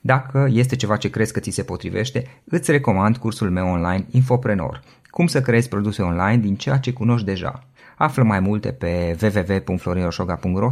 Dacă 0.00 0.48
este 0.50 0.76
ceva 0.76 0.96
ce 0.96 1.10
crezi 1.10 1.32
că 1.32 1.40
ți 1.40 1.50
se 1.50 1.62
potrivește, 1.62 2.42
îți 2.44 2.70
recomand 2.70 3.16
cursul 3.16 3.50
meu 3.50 3.66
online 3.66 4.06
Infoprenor. 4.10 4.82
Cum 5.10 5.26
să 5.26 5.40
creezi 5.40 5.68
produse 5.68 6.02
online 6.02 6.36
din 6.36 6.56
ceea 6.56 6.78
ce 6.78 6.92
cunoști 6.92 7.26
deja. 7.26 7.68
Află 7.96 8.22
mai 8.22 8.40
multe 8.40 8.72
pe 8.72 9.16
www.florinosoga.ro 9.22 10.70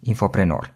infoprenor. 0.00 0.74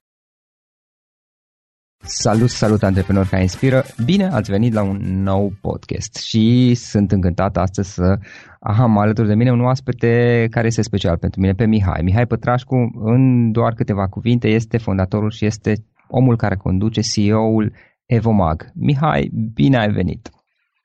Salut, 1.99 2.49
salut 2.51 2.83
antreprenori 2.83 3.29
care 3.29 3.43
inspiră! 3.43 3.85
Bine 4.05 4.29
ați 4.29 4.51
venit 4.51 4.73
la 4.73 4.83
un 4.83 5.23
nou 5.23 5.53
podcast 5.61 6.17
și 6.17 6.75
sunt 6.75 7.13
încântat 7.13 7.57
astăzi 7.57 7.93
să 7.93 8.19
am 8.61 8.99
alături 8.99 9.29
de 9.29 9.35
mine 9.35 9.53
un 9.53 9.65
oaspete 9.65 10.47
care 10.51 10.67
este 10.67 10.83
special 10.83 11.17
pentru 11.17 11.41
mine, 11.41 11.53
pe 11.53 11.67
Mihai. 11.67 12.01
Mihai 12.03 12.27
Pătrașcu, 12.27 12.75
în 12.95 13.53
doar 13.53 13.73
câteva 13.73 14.07
cuvinte, 14.07 14.49
este 14.49 14.79
fondatorul 14.79 15.31
și 15.31 15.45
este 15.45 15.75
omul 16.09 16.37
care 16.37 16.57
conduce 16.57 17.01
CEO-ul 17.01 17.73
Evomag. 18.07 18.67
Mihai, 18.75 19.31
bine 19.55 19.79
ai 19.79 19.93
venit! 19.93 20.31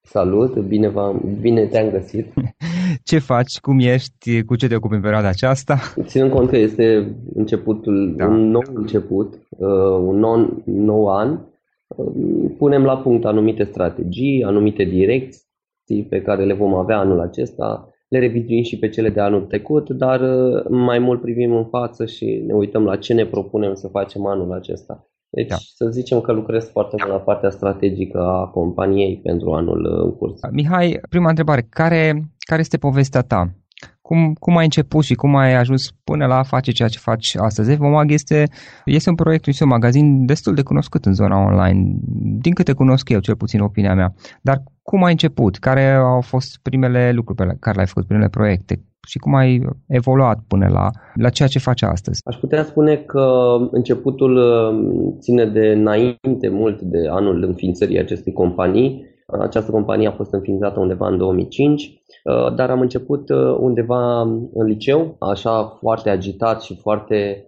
Salut, 0.03 0.59
bine, 0.59 0.87
v-am, 0.87 1.37
bine 1.41 1.65
te-am 1.65 1.89
găsit. 1.89 2.33
Ce 3.09 3.19
faci, 3.19 3.59
cum 3.59 3.79
ești, 3.79 4.43
cu 4.43 4.55
ce 4.55 4.67
te 4.67 4.75
ocupi 4.75 4.95
în 4.95 5.01
perioada 5.01 5.27
aceasta? 5.27 5.77
Ținând 6.01 6.31
cont 6.31 6.49
că 6.49 6.57
este 6.57 7.15
începutul, 7.33 8.13
da. 8.17 8.27
un 8.27 8.49
nou 8.49 8.63
început, 8.73 9.33
uh, 9.49 9.67
un 10.01 10.17
nou, 10.17 10.61
nou 10.65 11.09
an, 11.09 11.39
uh, 11.87 12.51
punem 12.57 12.83
la 12.83 12.97
punct 12.97 13.25
anumite 13.25 13.63
strategii, 13.63 14.43
anumite 14.43 14.83
direcții 14.83 16.03
pe 16.09 16.21
care 16.21 16.45
le 16.45 16.53
vom 16.53 16.73
avea 16.73 16.97
anul 16.97 17.19
acesta, 17.19 17.89
le 18.07 18.19
revizuim 18.19 18.63
și 18.63 18.79
pe 18.79 18.89
cele 18.89 19.09
de 19.09 19.19
anul 19.19 19.41
trecut, 19.41 19.89
dar 19.89 20.21
uh, 20.21 20.65
mai 20.69 20.99
mult 20.99 21.21
privim 21.21 21.55
în 21.55 21.65
față 21.65 22.05
și 22.05 22.43
ne 22.47 22.53
uităm 22.53 22.83
la 22.83 22.95
ce 22.95 23.13
ne 23.13 23.25
propunem 23.25 23.73
să 23.73 23.87
facem 23.87 24.25
anul 24.25 24.51
acesta. 24.51 25.10
Deci 25.31 25.47
da. 25.47 25.55
să 25.55 25.89
zicem 25.89 26.21
că 26.21 26.31
lucrez 26.31 26.69
foarte 26.69 26.95
mult 26.99 27.11
la 27.11 27.19
partea 27.19 27.49
strategică 27.49 28.19
a 28.19 28.47
companiei 28.47 29.19
pentru 29.23 29.51
anul 29.51 29.85
uh, 29.85 30.03
în 30.03 30.15
curs. 30.15 30.39
Mihai, 30.51 30.99
prima 31.09 31.29
întrebare, 31.29 31.67
care, 31.69 32.31
care 32.39 32.59
este 32.59 32.77
povestea 32.77 33.21
ta? 33.21 33.53
Cum, 34.01 34.33
cum 34.33 34.57
ai 34.57 34.63
început 34.63 35.03
și 35.03 35.15
cum 35.15 35.35
ai 35.35 35.53
ajuns 35.55 35.91
până 36.03 36.25
la 36.25 36.37
a 36.37 36.43
face 36.43 36.71
ceea 36.71 36.87
ce 36.87 36.97
faci 36.97 37.35
astăzi? 37.35 37.75
Vomag 37.75 38.11
este, 38.11 38.49
este 38.85 39.09
un 39.09 39.15
proiect, 39.15 39.47
este 39.47 39.63
un 39.63 39.69
magazin 39.69 40.25
destul 40.25 40.53
de 40.53 40.61
cunoscut 40.61 41.05
în 41.05 41.13
zona 41.13 41.37
online, 41.45 41.95
din 42.41 42.53
câte 42.53 42.73
cunosc 42.73 43.09
eu, 43.09 43.19
cel 43.19 43.35
puțin 43.35 43.59
opinia 43.59 43.93
mea. 43.93 44.13
Dar 44.41 44.63
cum 44.81 45.03
ai 45.03 45.11
început? 45.11 45.57
Care 45.57 45.91
au 45.91 46.21
fost 46.21 46.59
primele 46.61 47.11
lucruri 47.11 47.37
pe 47.37 47.55
care 47.59 47.75
le-ai 47.75 47.87
făcut, 47.87 48.07
primele 48.07 48.29
proiecte? 48.29 48.81
Și 49.07 49.17
cum 49.17 49.35
ai 49.35 49.62
evoluat 49.88 50.39
până 50.47 50.67
la, 50.67 50.89
la 51.13 51.29
ceea 51.29 51.47
ce 51.47 51.59
faci 51.59 51.81
astăzi? 51.81 52.22
Aș 52.25 52.35
putea 52.35 52.63
spune 52.63 52.95
că 52.97 53.56
începutul 53.72 54.35
uh, 54.35 55.13
ține 55.19 55.45
de 55.45 55.67
înainte 55.67 56.50
mult 56.50 56.81
de 56.81 57.07
anul 57.09 57.44
înființării 57.44 58.00
acestei 58.00 58.34
companii. 58.34 59.09
Această 59.28 59.72
companie 59.72 60.07
a 60.07 60.11
fost 60.11 60.34
înființată 60.34 60.79
undeva 60.79 61.07
în 61.07 61.17
2005, 61.17 61.84
uh, 61.84 62.53
dar 62.56 62.69
am 62.69 62.79
început 62.79 63.29
uh, 63.29 63.56
undeva 63.59 64.22
în 64.53 64.66
liceu, 64.66 65.16
așa 65.19 65.63
foarte 65.79 66.09
agitat 66.09 66.61
și 66.61 66.75
foarte 66.75 67.45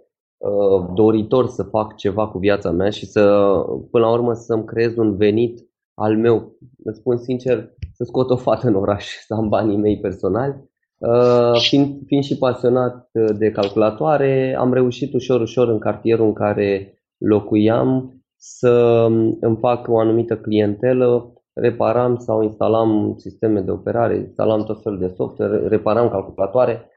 doritor 0.94 1.48
să 1.48 1.64
fac 1.64 1.96
ceva 1.96 2.28
cu 2.28 2.38
viața 2.38 2.72
mea 2.72 2.90
și 2.90 3.06
să, 3.06 3.54
până 3.92 4.06
la 4.06 4.12
urmă, 4.12 4.34
să-mi 4.34 4.66
creez 4.66 4.98
un 4.98 5.16
venit 5.16 5.60
al 5.94 6.18
meu. 6.18 6.58
Îți 6.84 7.00
spun 7.00 7.18
sincer, 7.18 7.70
să 7.92 8.04
scot 8.04 8.30
o 8.30 8.36
fată 8.36 8.68
în 8.68 8.76
oraș, 8.76 9.06
să 9.26 9.34
am 9.34 9.50
banii 9.50 9.78
mei 9.78 10.00
personali 10.00 10.72
Uh, 11.08 11.60
fiind, 11.60 12.00
fiind 12.06 12.24
și 12.24 12.38
pasionat 12.38 13.10
uh, 13.14 13.30
de 13.38 13.52
calculatoare, 13.52 14.56
am 14.60 14.74
reușit 14.74 15.14
ușor, 15.14 15.42
ușor 15.42 15.68
în 15.68 15.80
cartierul 15.80 16.26
în 16.26 16.34
care 16.34 17.00
locuiam 17.18 18.22
să 18.36 19.06
um, 19.10 19.38
îmi 19.40 19.58
fac 19.60 19.88
o 19.88 20.00
anumită 20.00 20.38
clientelă, 20.38 21.34
reparam 21.54 22.18
sau 22.18 22.44
instalam 22.44 23.16
sisteme 23.18 23.60
de 23.60 23.72
operare, 23.72 24.16
instalam 24.16 24.64
tot 24.64 24.82
felul 24.82 25.00
de 25.00 25.14
software, 25.16 25.68
reparam 25.68 26.10
calculatoare, 26.10 26.82
uh, 26.82 26.93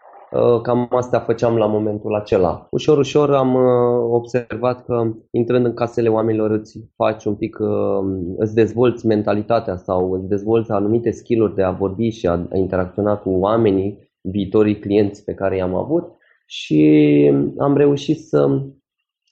cam 0.62 0.88
asta 0.90 1.20
făceam 1.20 1.56
la 1.56 1.66
momentul 1.66 2.14
acela. 2.14 2.66
Ușor, 2.70 2.98
ușor 2.98 3.34
am 3.34 3.54
observat 4.10 4.84
că 4.84 5.12
intrând 5.30 5.64
în 5.64 5.74
casele 5.74 6.08
oamenilor 6.08 6.50
îți 6.50 6.78
faci 6.96 7.24
un 7.24 7.34
pic, 7.34 7.58
îți 8.36 8.54
dezvolți 8.54 9.06
mentalitatea 9.06 9.76
sau 9.76 10.12
îți 10.12 10.28
dezvolți 10.28 10.70
anumite 10.70 11.10
skill-uri 11.10 11.54
de 11.54 11.62
a 11.62 11.70
vorbi 11.70 12.08
și 12.08 12.26
a 12.26 12.46
interacționa 12.54 13.16
cu 13.16 13.30
oamenii 13.30 14.10
viitorii 14.20 14.78
clienți 14.78 15.24
pe 15.24 15.34
care 15.34 15.56
i-am 15.56 15.74
avut 15.74 16.04
și 16.46 17.32
am 17.58 17.76
reușit 17.76 18.18
să 18.18 18.62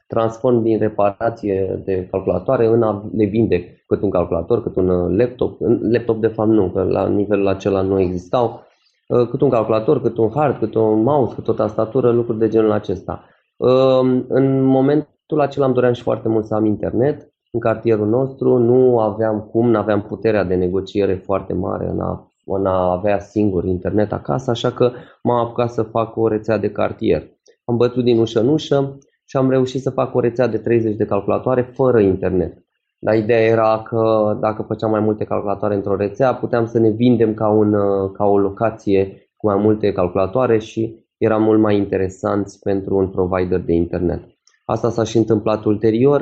transform 0.07 0.63
din 0.63 0.79
reparație 0.79 1.83
de 1.85 2.09
calculatoare 2.11 2.67
în 2.67 2.83
a 2.83 3.11
le 3.17 3.25
vinde 3.25 3.85
cât 3.87 4.03
un 4.03 4.11
calculator, 4.11 4.63
cât 4.63 4.77
un 4.77 5.17
laptop. 5.17 5.57
Laptop 5.81 6.21
de 6.21 6.27
fapt 6.27 6.49
nu, 6.49 6.71
că 6.71 6.83
la 6.83 7.09
nivelul 7.09 7.47
acela 7.47 7.81
nu 7.81 8.01
existau. 8.01 8.63
Uh, 9.09 9.29
cât 9.29 9.41
un 9.41 9.51
calculator, 9.51 10.01
cât 10.01 10.17
un 10.17 10.31
hard, 10.35 10.59
cât 10.59 10.75
un 10.75 11.03
mouse, 11.03 11.35
cât 11.35 11.49
o 11.49 11.53
tastatură, 11.53 12.11
lucruri 12.11 12.39
de 12.39 12.49
genul 12.49 12.73
acesta. 12.73 13.25
Uh, 13.57 14.23
în 14.29 14.63
momentul 14.63 15.41
acela 15.41 15.65
îmi 15.65 15.75
doream 15.75 15.93
și 15.93 16.03
foarte 16.03 16.29
mult 16.29 16.45
să 16.45 16.55
am 16.55 16.65
internet 16.65 17.33
în 17.51 17.61
cartierul 17.61 18.09
nostru, 18.09 18.57
nu 18.59 19.01
aveam 19.01 19.41
cum, 19.41 19.71
nu 19.71 19.79
aveam 19.79 20.03
puterea 20.03 20.45
de 20.45 20.55
negociere 20.55 21.15
foarte 21.15 21.53
mare 21.53 21.89
în 21.89 22.01
a 22.01 22.29
în 22.47 22.67
a 22.67 22.93
avea 22.93 23.19
singur 23.19 23.65
internet 23.65 24.13
acasă, 24.13 24.51
așa 24.51 24.71
că 24.71 24.93
m-am 25.23 25.45
apucat 25.45 25.71
să 25.71 25.83
fac 25.83 26.17
o 26.17 26.29
rețea 26.29 26.59
de 26.59 26.71
cartier. 26.71 27.23
Am 27.65 27.77
bătut 27.77 28.05
din 28.05 28.19
ușă 28.19 28.41
în 28.41 28.49
ușă 28.49 28.99
și 29.25 29.37
am 29.37 29.51
reușit 29.51 29.83
să 29.83 29.91
fac 29.91 30.15
o 30.15 30.21
rețea 30.21 30.47
de 30.47 30.59
30 30.59 30.97
de 30.97 31.05
calculatoare 31.05 31.63
fără 31.63 32.01
internet. 32.01 32.64
Dar 33.05 33.17
ideea 33.17 33.41
era 33.41 33.83
că 33.83 34.37
dacă 34.41 34.63
făceam 34.63 34.91
mai 34.91 35.01
multe 35.01 35.25
calculatoare 35.25 35.75
într-o 35.75 35.97
rețea, 35.97 36.35
puteam 36.35 36.67
să 36.67 36.79
ne 36.79 36.91
vindem 36.91 37.35
ca, 37.35 37.49
un, 37.49 37.73
ca 38.13 38.25
o 38.25 38.39
locație 38.39 39.29
cu 39.37 39.47
mai 39.47 39.57
multe 39.57 39.93
calculatoare 39.93 40.59
și 40.59 41.05
era 41.17 41.37
mult 41.37 41.61
mai 41.61 41.77
interesant 41.77 42.49
pentru 42.63 42.97
un 42.97 43.09
provider 43.09 43.61
de 43.61 43.73
internet. 43.73 44.23
Asta 44.65 44.91
s-a 44.91 45.05
și 45.05 45.17
întâmplat 45.17 45.65
ulterior. 45.65 46.21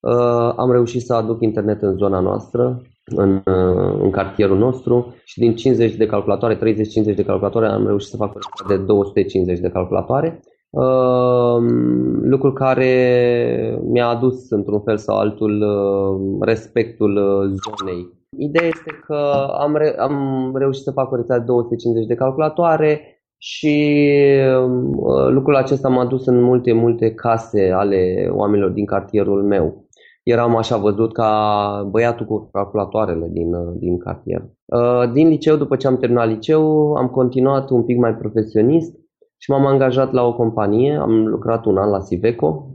Uh, 0.00 0.52
am 0.56 0.70
reușit 0.70 1.02
să 1.02 1.14
aduc 1.14 1.42
internet 1.42 1.82
în 1.82 1.96
zona 1.96 2.20
noastră, 2.20 2.82
în, 3.04 3.34
uh, 3.34 4.00
în 4.02 4.10
cartierul 4.10 4.58
nostru 4.58 5.14
și 5.24 5.38
din 5.38 5.56
50 5.56 5.94
de 5.94 6.06
calculatoare, 6.06 6.56
30-50 6.56 7.14
de 7.14 7.24
calculatoare, 7.24 7.66
am 7.66 7.86
reușit 7.86 8.10
să 8.10 8.16
fac 8.16 8.32
de 8.68 8.76
250 8.76 9.58
de 9.58 9.68
calculatoare. 9.68 10.40
Uh, 10.70 11.56
lucru 12.22 12.52
care 12.52 13.78
mi-a 13.82 14.06
adus 14.06 14.50
într-un 14.50 14.80
fel 14.80 14.96
sau 14.96 15.16
altul 15.16 15.62
uh, 15.62 16.46
respectul 16.46 17.16
uh, 17.16 17.52
zonei. 17.66 18.16
Ideea 18.38 18.66
este 18.66 18.90
că 19.06 19.46
am, 19.58 19.76
re- 19.76 19.96
am 19.98 20.52
reușit 20.56 20.82
să 20.82 20.90
fac 20.90 21.12
o 21.12 21.16
rețea 21.16 21.38
de 21.38 21.44
250 21.44 22.06
de 22.06 22.14
calculatoare 22.14 23.22
și 23.38 24.02
uh, 24.56 25.28
lucrul 25.28 25.56
acesta 25.56 25.88
m-a 25.88 26.06
dus 26.06 26.26
în 26.26 26.42
multe, 26.42 26.72
multe 26.72 27.14
case 27.14 27.70
ale 27.70 28.28
oamenilor 28.32 28.70
din 28.70 28.84
cartierul 28.84 29.42
meu 29.42 29.88
eram 30.22 30.56
așa 30.56 30.76
văzut 30.76 31.12
ca 31.12 31.88
băiatul 31.90 32.26
cu 32.26 32.48
calculatoarele 32.52 33.28
din, 33.32 33.50
din 33.78 33.98
cartier. 33.98 34.44
Uh, 34.64 35.12
din 35.12 35.28
liceu, 35.28 35.56
după 35.56 35.76
ce 35.76 35.86
am 35.86 35.96
terminat 35.96 36.28
liceu, 36.28 36.92
am 36.94 37.08
continuat 37.08 37.70
un 37.70 37.84
pic 37.84 37.96
mai 37.98 38.14
profesionist 38.14 38.94
și 39.38 39.50
m-am 39.50 39.66
angajat 39.66 40.12
la 40.12 40.22
o 40.22 40.34
companie. 40.34 40.96
Am 40.96 41.26
lucrat 41.26 41.64
un 41.64 41.76
an 41.76 41.90
la 41.90 42.00
Siveco. 42.00 42.70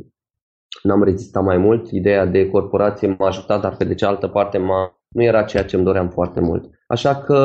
N-am 0.83 1.03
rezistat 1.03 1.43
mai 1.43 1.57
mult. 1.57 1.91
Ideea 1.91 2.25
de 2.25 2.49
corporație 2.49 3.15
m-a 3.19 3.27
ajutat, 3.27 3.61
dar 3.61 3.75
pe 3.75 3.83
de 3.83 3.95
cealaltă 3.95 4.27
parte 4.27 4.57
m-a, 4.57 4.97
nu 5.07 5.23
era 5.23 5.43
ceea 5.43 5.63
ce 5.63 5.75
îmi 5.75 5.85
doream 5.85 6.09
foarte 6.09 6.39
mult. 6.39 6.69
Așa 6.87 7.15
că 7.15 7.35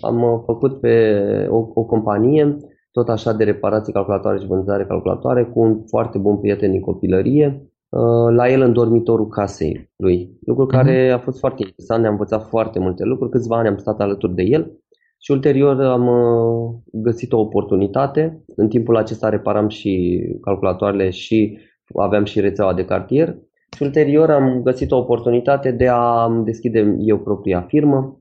am 0.00 0.42
făcut 0.46 0.80
pe 0.80 1.46
o, 1.50 1.56
o 1.74 1.84
companie 1.84 2.56
tot 2.90 3.08
așa 3.08 3.32
de 3.32 3.44
reparații 3.44 3.92
calculatoare 3.92 4.38
și 4.38 4.46
vânzare 4.46 4.86
calculatoare 4.86 5.44
cu 5.44 5.60
un 5.60 5.84
foarte 5.86 6.18
bun 6.18 6.38
prieten 6.38 6.70
din 6.70 6.80
copilărie 6.80 7.72
Uh, 7.92 8.34
la 8.34 8.48
el 8.48 8.60
în 8.60 8.72
dormitorul 8.72 9.28
casei 9.28 9.90
lui. 9.96 10.38
Lucru 10.46 10.62
mhm. 10.62 10.72
care 10.72 11.10
a 11.10 11.18
fost 11.18 11.38
foarte 11.38 11.62
interesant, 11.62 12.00
ne-a 12.00 12.10
învățat 12.10 12.48
foarte 12.48 12.78
multe 12.78 13.04
lucruri, 13.04 13.30
câțiva 13.30 13.56
ani 13.56 13.68
am 13.68 13.76
stat 13.76 14.00
alături 14.00 14.34
de 14.34 14.42
el 14.42 14.81
și 15.24 15.30
ulterior 15.30 15.80
am 15.80 16.06
uh, 16.06 16.74
găsit 16.92 17.32
o 17.32 17.38
oportunitate. 17.38 18.44
În 18.56 18.68
timpul 18.68 18.96
acesta 18.96 19.28
reparam 19.28 19.68
și 19.68 20.20
calculatoarele 20.40 21.10
și 21.10 21.58
aveam 21.94 22.24
și 22.24 22.40
rețeaua 22.40 22.74
de 22.74 22.84
cartier 22.84 23.36
și 23.76 23.82
ulterior 23.82 24.30
am 24.30 24.62
găsit 24.62 24.90
o 24.90 24.96
oportunitate 24.96 25.70
de 25.70 25.88
a 25.88 26.28
deschide 26.44 26.96
eu 26.98 27.18
propria 27.18 27.60
firmă, 27.60 28.20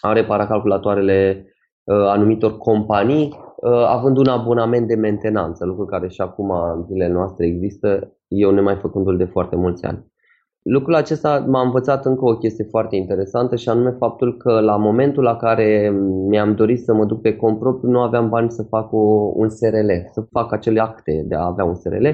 a 0.00 0.12
repara 0.12 0.46
calculatoarele 0.46 1.46
uh, 1.84 2.06
anumitor 2.06 2.58
companii, 2.58 3.40
având 3.86 4.16
un 4.16 4.26
abonament 4.26 4.88
de 4.88 4.94
mentenanță, 4.94 5.64
lucru 5.64 5.84
care 5.84 6.08
și 6.08 6.20
acum 6.20 6.50
în 6.50 6.84
zilele 6.84 7.12
noastre 7.12 7.46
există 7.46 8.16
eu 8.28 8.50
nemai 8.50 8.76
făcându-l 8.76 9.16
de 9.16 9.24
foarte 9.24 9.56
mulți 9.56 9.84
ani. 9.84 10.11
Lucrul 10.62 10.94
acesta 10.94 11.44
m-a 11.48 11.62
învățat 11.62 12.06
încă 12.06 12.24
o 12.24 12.36
chestie 12.36 12.64
foarte 12.64 12.96
interesantă 12.96 13.56
și 13.56 13.68
anume 13.68 13.90
faptul 13.90 14.36
că 14.36 14.60
la 14.60 14.76
momentul 14.76 15.22
la 15.22 15.36
care 15.36 15.94
mi-am 16.28 16.54
dorit 16.54 16.82
să 16.82 16.94
mă 16.94 17.04
duc 17.04 17.20
pe 17.20 17.36
cont 17.36 17.58
propriu 17.58 17.90
nu 17.90 18.00
aveam 18.00 18.28
bani 18.28 18.50
să 18.50 18.62
fac 18.62 18.92
o, 18.92 19.32
un 19.34 19.48
SRL, 19.48 19.90
să 20.12 20.20
fac 20.30 20.52
acele 20.52 20.80
acte 20.80 21.24
de 21.28 21.34
a 21.34 21.44
avea 21.44 21.64
un 21.64 21.74
SRL, 21.74 22.06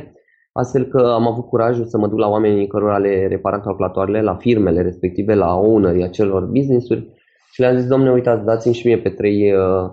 astfel 0.52 0.84
că 0.84 0.98
am 0.98 1.26
avut 1.26 1.46
curajul 1.46 1.84
să 1.84 1.98
mă 1.98 2.08
duc 2.08 2.18
la 2.18 2.28
oamenii 2.28 2.66
cărora 2.66 2.98
le 2.98 3.26
reparam 3.26 3.60
calculatoarele, 3.60 4.22
la 4.22 4.34
firmele 4.34 4.82
respective, 4.82 5.34
la 5.34 5.54
ownerii 5.54 6.04
acelor 6.04 6.44
business-uri 6.44 7.16
și 7.52 7.60
le-am 7.60 7.76
zis, 7.76 7.86
domne, 7.86 8.10
uitați, 8.10 8.44
dați-mi 8.44 8.74
și 8.74 8.86
mie 8.86 8.98
pe 8.98 9.08
trei 9.08 9.52
uh, 9.52 9.90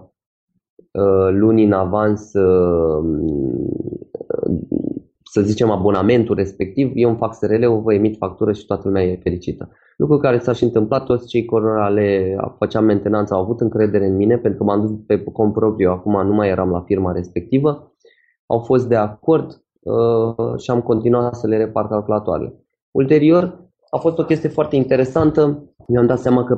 uh, 0.91 1.29
luni 1.31 1.63
în 1.63 1.71
avans 1.71 2.33
uh, 2.33 3.03
să 5.35 5.41
zicem, 5.41 5.69
abonamentul 5.69 6.35
respectiv, 6.35 6.91
eu 6.93 7.09
îmi 7.09 7.17
fac 7.17 7.33
SRL-ul, 7.33 7.81
vă 7.81 7.93
emit 7.93 8.17
factură 8.17 8.51
și 8.51 8.65
toată 8.65 8.81
lumea 8.85 9.03
e 9.03 9.19
fericită. 9.23 9.69
Lucru 9.97 10.17
care 10.17 10.39
s-a 10.39 10.53
și 10.53 10.63
întâmplat, 10.63 11.05
toți 11.05 11.27
cei 11.27 11.45
care 11.45 11.93
le 11.93 12.35
făceam 12.57 12.85
mentenanță 12.85 13.33
au 13.33 13.41
avut 13.41 13.61
încredere 13.61 14.05
în 14.05 14.15
mine 14.15 14.37
pentru 14.37 14.59
că 14.59 14.63
m-am 14.63 14.81
dus 14.81 14.91
pe 15.07 15.23
cont 15.23 15.53
propriu, 15.53 15.91
acum 15.91 16.27
nu 16.27 16.33
mai 16.33 16.49
eram 16.49 16.69
la 16.69 16.81
firma 16.81 17.11
respectivă, 17.11 17.93
au 18.45 18.59
fost 18.59 18.87
de 18.87 18.95
acord 18.95 19.63
uh, 19.79 20.57
și 20.57 20.71
am 20.71 20.81
continuat 20.81 21.35
să 21.35 21.47
le 21.47 21.57
repar 21.57 21.87
calculatoarele. 21.87 22.53
Ulterior, 22.91 23.69
a 23.89 23.97
fost 23.97 24.17
o 24.17 24.23
chestie 24.23 24.49
foarte 24.49 24.75
interesantă, 24.75 25.63
mi-am 25.87 26.05
dat 26.05 26.19
seama 26.19 26.43
că 26.43 26.57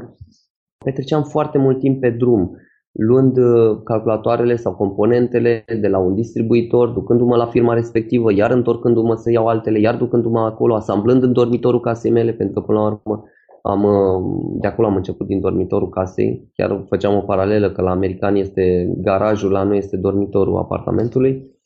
petreceam 0.86 1.24
foarte 1.24 1.58
mult 1.58 1.80
timp 1.80 2.00
pe 2.00 2.10
drum 2.10 2.58
luând 2.98 3.38
uh, 3.38 3.78
calculatoarele 3.84 4.56
sau 4.56 4.74
componentele 4.74 5.66
de 5.82 5.88
la 5.88 5.98
un 5.98 6.14
distribuitor, 6.14 6.90
ducându-mă 6.90 7.36
la 7.36 7.46
firma 7.46 7.74
respectivă, 7.74 8.34
iar 8.34 8.52
întorcându-mă 8.52 9.16
să 9.16 9.32
iau 9.32 9.48
altele, 9.48 9.80
iar 9.80 9.96
ducându-mă 9.96 10.40
acolo, 10.40 10.76
asamblând 10.76 11.24
în 11.24 11.34
dormitorul 11.34 11.80
casei 11.80 12.12
mele, 12.12 12.32
pentru 12.32 12.60
că 12.60 12.66
până 12.66 12.80
la 12.80 12.86
urmă 12.86 13.24
am, 13.62 13.84
uh, 13.84 14.58
de 14.60 14.68
acolo 14.68 14.88
am 14.88 14.96
început 14.96 15.28
din 15.28 15.40
dormitorul 15.40 15.90
casei. 15.90 16.52
Chiar 16.54 16.84
făceam 16.88 17.16
o 17.16 17.22
paralelă 17.22 17.72
că 17.72 17.82
la 17.82 17.92
americani 17.92 18.40
este 18.40 18.94
garajul, 18.98 19.52
la 19.52 19.64
noi 19.64 19.78
este 19.78 19.98
dormitorul 19.98 20.58
apartamentului 20.58 21.56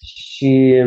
și 0.00 0.82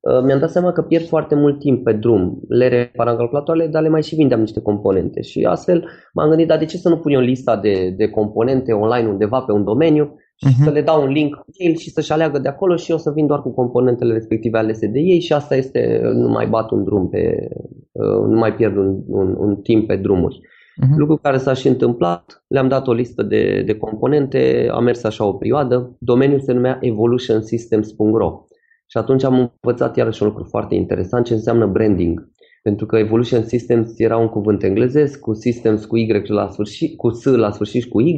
uh, 0.00 0.22
mi-am 0.24 0.38
dat 0.38 0.50
seama 0.50 0.72
că 0.72 0.82
pierd 0.82 1.06
foarte 1.06 1.34
mult 1.34 1.58
timp 1.58 1.84
pe 1.84 1.92
drum. 1.92 2.40
Le 2.48 2.68
reparam 2.68 3.16
calculatoarele, 3.16 3.66
dar 3.66 3.82
le 3.82 3.88
mai 3.88 4.02
și 4.02 4.14
vindeam 4.14 4.40
niște 4.40 4.60
componente. 4.60 5.22
Și 5.22 5.44
astfel 5.44 5.88
m-am 6.12 6.28
gândit, 6.28 6.46
dar 6.46 6.58
de 6.58 6.64
ce 6.64 6.76
să 6.76 6.88
nu 6.88 6.96
pun 6.96 7.12
eu 7.12 7.20
lista 7.20 7.56
de, 7.56 7.94
de 7.96 8.08
componente 8.08 8.72
online 8.72 9.08
undeva 9.08 9.40
pe 9.40 9.52
un 9.52 9.64
domeniu 9.64 10.14
și 10.36 10.46
uh-huh. 10.48 10.64
să 10.64 10.70
le 10.70 10.82
dau 10.82 11.02
un 11.02 11.08
link 11.08 11.34
cu 11.34 11.44
el 11.52 11.74
și 11.74 11.90
să-și 11.90 12.12
aleagă 12.12 12.38
de 12.38 12.48
acolo 12.48 12.76
și 12.76 12.90
eu 12.90 12.96
să 12.96 13.10
vin 13.10 13.26
doar 13.26 13.42
cu 13.42 13.54
componentele 13.54 14.12
respective 14.12 14.58
alese 14.58 14.86
de 14.86 14.98
ei 14.98 15.20
și 15.20 15.32
asta 15.32 15.56
este, 15.56 16.00
nu 16.14 16.28
mai 16.28 16.46
bat 16.46 16.70
un 16.70 16.84
drum 16.84 17.08
pe, 17.08 17.48
uh, 17.92 18.26
nu 18.28 18.38
mai 18.38 18.54
pierd 18.54 18.76
un, 18.76 19.02
un, 19.06 19.36
un 19.38 19.56
timp 19.56 19.86
pe 19.86 19.96
drumuri. 19.96 20.40
Uh-huh. 20.82 20.96
Lucru 20.96 21.16
care 21.16 21.36
s-a 21.36 21.52
și 21.52 21.68
întâmplat, 21.68 22.44
le-am 22.46 22.68
dat 22.68 22.86
o 22.86 22.92
listă 22.92 23.22
de, 23.22 23.62
de 23.66 23.76
componente, 23.76 24.68
a 24.70 24.78
mers 24.78 25.04
așa 25.04 25.24
o 25.24 25.32
perioadă, 25.32 25.96
domeniul 25.98 26.40
se 26.40 26.52
numea 26.52 26.78
evolutionsystems.ro 26.80 28.44
și 28.86 28.96
atunci 28.96 29.24
am 29.24 29.52
învățat 29.62 29.96
iarăși 29.96 30.22
un 30.22 30.28
lucru 30.28 30.44
foarte 30.44 30.74
interesant 30.74 31.24
ce 31.24 31.34
înseamnă 31.34 31.66
branding. 31.66 32.30
Pentru 32.62 32.86
că 32.86 32.96
Evolution 32.96 33.44
Systems 33.44 33.98
era 33.98 34.16
un 34.16 34.28
cuvânt 34.28 34.62
englezesc, 34.62 35.20
cu 35.20 35.34
Systems 35.34 35.84
cu 35.84 35.96
Y 35.96 36.22
la 36.26 36.48
sfârșit, 36.48 36.96
cu 36.96 37.10
S 37.10 37.24
la 37.24 37.50
sfârșit 37.50 37.82
și 37.82 37.88
cu 37.88 38.00
Y, 38.00 38.14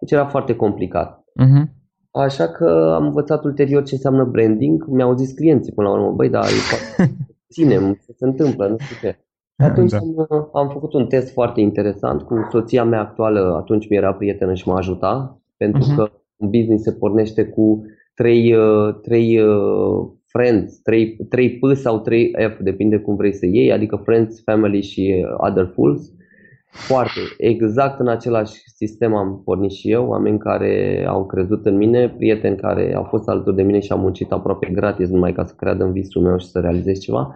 deci 0.00 0.10
era 0.10 0.26
foarte 0.26 0.54
complicat. 0.56 1.18
Uh-huh. 1.18 1.78
Așa 2.10 2.48
că 2.48 2.92
am 2.94 3.04
învățat 3.04 3.44
ulterior 3.44 3.82
ce 3.82 3.94
înseamnă 3.94 4.24
branding. 4.24 4.84
Mi-au 4.86 5.16
zis 5.16 5.32
clienții 5.32 5.72
până 5.72 5.88
la 5.88 5.94
urmă, 5.94 6.12
băi, 6.12 6.28
dar 6.28 6.44
ținem, 7.52 7.92
ce 8.06 8.12
se 8.12 8.24
întâmplă, 8.24 8.66
nu 8.68 8.76
știu 8.78 8.96
ce. 9.00 9.18
Atunci 9.60 9.90
da. 9.90 9.98
am, 10.28 10.50
am 10.52 10.68
făcut 10.68 10.92
un 10.92 11.06
test 11.06 11.32
foarte 11.32 11.60
interesant 11.60 12.22
cu 12.22 12.48
soția 12.50 12.84
mea 12.84 13.00
actuală, 13.00 13.54
atunci 13.58 13.88
mi 13.88 13.96
era 13.96 14.14
prietenă 14.14 14.54
și 14.54 14.68
mă 14.68 14.74
ajuta, 14.74 15.40
pentru 15.56 15.82
uh-huh. 15.82 15.96
că 15.96 16.10
un 16.36 16.50
business 16.50 16.82
se 16.82 16.92
pornește 16.92 17.44
cu 17.44 17.82
trei, 18.14 18.54
uh, 18.54 18.94
trei 19.02 19.40
uh, 19.40 20.08
friends, 20.26 20.78
trei, 20.82 21.16
trei 21.28 21.58
P 21.58 21.76
sau 21.76 21.98
trei 21.98 22.32
F, 22.54 22.60
depinde 22.60 22.98
cum 22.98 23.16
vrei 23.16 23.32
să 23.32 23.46
iei, 23.46 23.72
adică 23.72 23.96
friends, 23.96 24.42
family 24.42 24.82
și 24.82 25.24
uh, 25.24 25.34
other 25.36 25.70
fools. 25.74 26.12
Foarte, 26.70 27.20
exact 27.38 28.00
în 28.00 28.08
același 28.08 28.52
sistem 28.74 29.14
am 29.14 29.42
pornit 29.44 29.70
și 29.70 29.90
eu, 29.90 30.08
oameni 30.08 30.38
care 30.38 31.04
au 31.08 31.26
crezut 31.26 31.66
în 31.66 31.76
mine, 31.76 32.08
prieteni 32.08 32.56
care 32.56 32.94
au 32.94 33.02
fost 33.02 33.28
alături 33.28 33.56
de 33.56 33.62
mine 33.62 33.80
și 33.80 33.92
au 33.92 33.98
muncit 33.98 34.32
aproape 34.32 34.70
gratis 34.72 35.08
numai 35.08 35.32
ca 35.32 35.44
să 35.44 35.54
creadă 35.56 35.84
în 35.84 35.92
visul 35.92 36.22
meu 36.22 36.38
și 36.38 36.46
să 36.46 36.60
realizez 36.60 36.98
ceva 36.98 37.34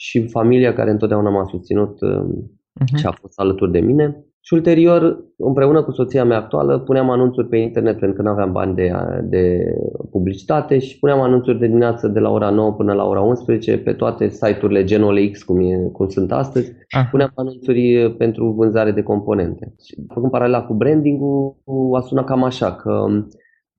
și 0.00 0.28
familia 0.28 0.72
care 0.72 0.90
întotdeauna 0.90 1.30
m-a 1.30 1.44
susținut 1.44 1.98
uh-huh. 2.06 2.96
și 2.96 3.06
a 3.06 3.10
fost 3.10 3.38
alături 3.38 3.70
de 3.70 3.80
mine. 3.80 4.24
Și 4.40 4.54
ulterior, 4.54 5.24
împreună 5.36 5.82
cu 5.82 5.90
soția 5.90 6.24
mea 6.24 6.36
actuală, 6.36 6.78
puneam 6.78 7.10
anunțuri 7.10 7.48
pe 7.48 7.56
internet 7.56 7.98
pentru 7.98 8.16
că 8.16 8.22
nu 8.22 8.30
aveam 8.30 8.52
bani 8.52 8.74
de, 8.74 8.92
de 9.22 9.74
publicitate 10.10 10.78
și 10.78 10.98
puneam 10.98 11.20
anunțuri 11.20 11.58
de 11.58 11.66
dimineață 11.66 12.08
de 12.08 12.18
la 12.18 12.30
ora 12.30 12.50
9 12.50 12.72
până 12.72 12.92
la 12.92 13.04
ora 13.04 13.20
11 13.20 13.78
pe 13.78 13.92
toate 13.92 14.28
site-urile 14.28 14.84
GenOLX, 14.84 15.42
cum, 15.42 15.60
e, 15.60 15.90
cum 15.92 16.08
sunt 16.08 16.32
astăzi. 16.32 16.72
Ah. 16.88 17.08
Puneam 17.10 17.32
anunțuri 17.34 18.14
pentru 18.18 18.50
vânzare 18.50 18.90
de 18.90 19.02
componente. 19.02 19.74
Făcând 20.08 20.30
paralela 20.32 20.62
cu 20.62 20.74
branding-ul, 20.74 21.56
a 21.96 22.00
sunat 22.00 22.24
cam 22.24 22.42
așa, 22.42 22.72
că 22.74 23.06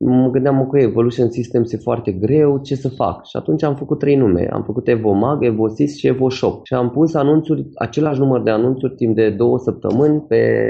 mă 0.04 0.30
gândeam 0.30 0.68
că 0.68 0.80
Evolution 0.80 1.30
Systems 1.30 1.74
e 1.74 1.78
foarte 1.78 2.12
greu, 2.12 2.62
ce 2.62 2.76
să 2.76 2.90
fac? 2.90 3.26
Și 3.26 3.38
atunci 3.38 3.64
am 3.64 3.76
făcut 3.76 4.00
trei 4.00 4.16
nume. 4.16 4.48
Am 4.52 4.64
făcut 4.64 4.88
EvoMag, 4.88 5.44
EvoSys 5.44 5.98
și 5.98 6.08
EvoShop. 6.08 6.66
Și 6.66 6.74
am 6.74 6.90
pus 6.90 7.14
anunțuri, 7.14 7.70
același 7.76 8.20
număr 8.20 8.42
de 8.42 8.50
anunțuri 8.50 8.96
timp 8.96 9.16
de 9.16 9.30
două 9.30 9.60
săptămâni 9.60 10.22
pe 10.22 10.64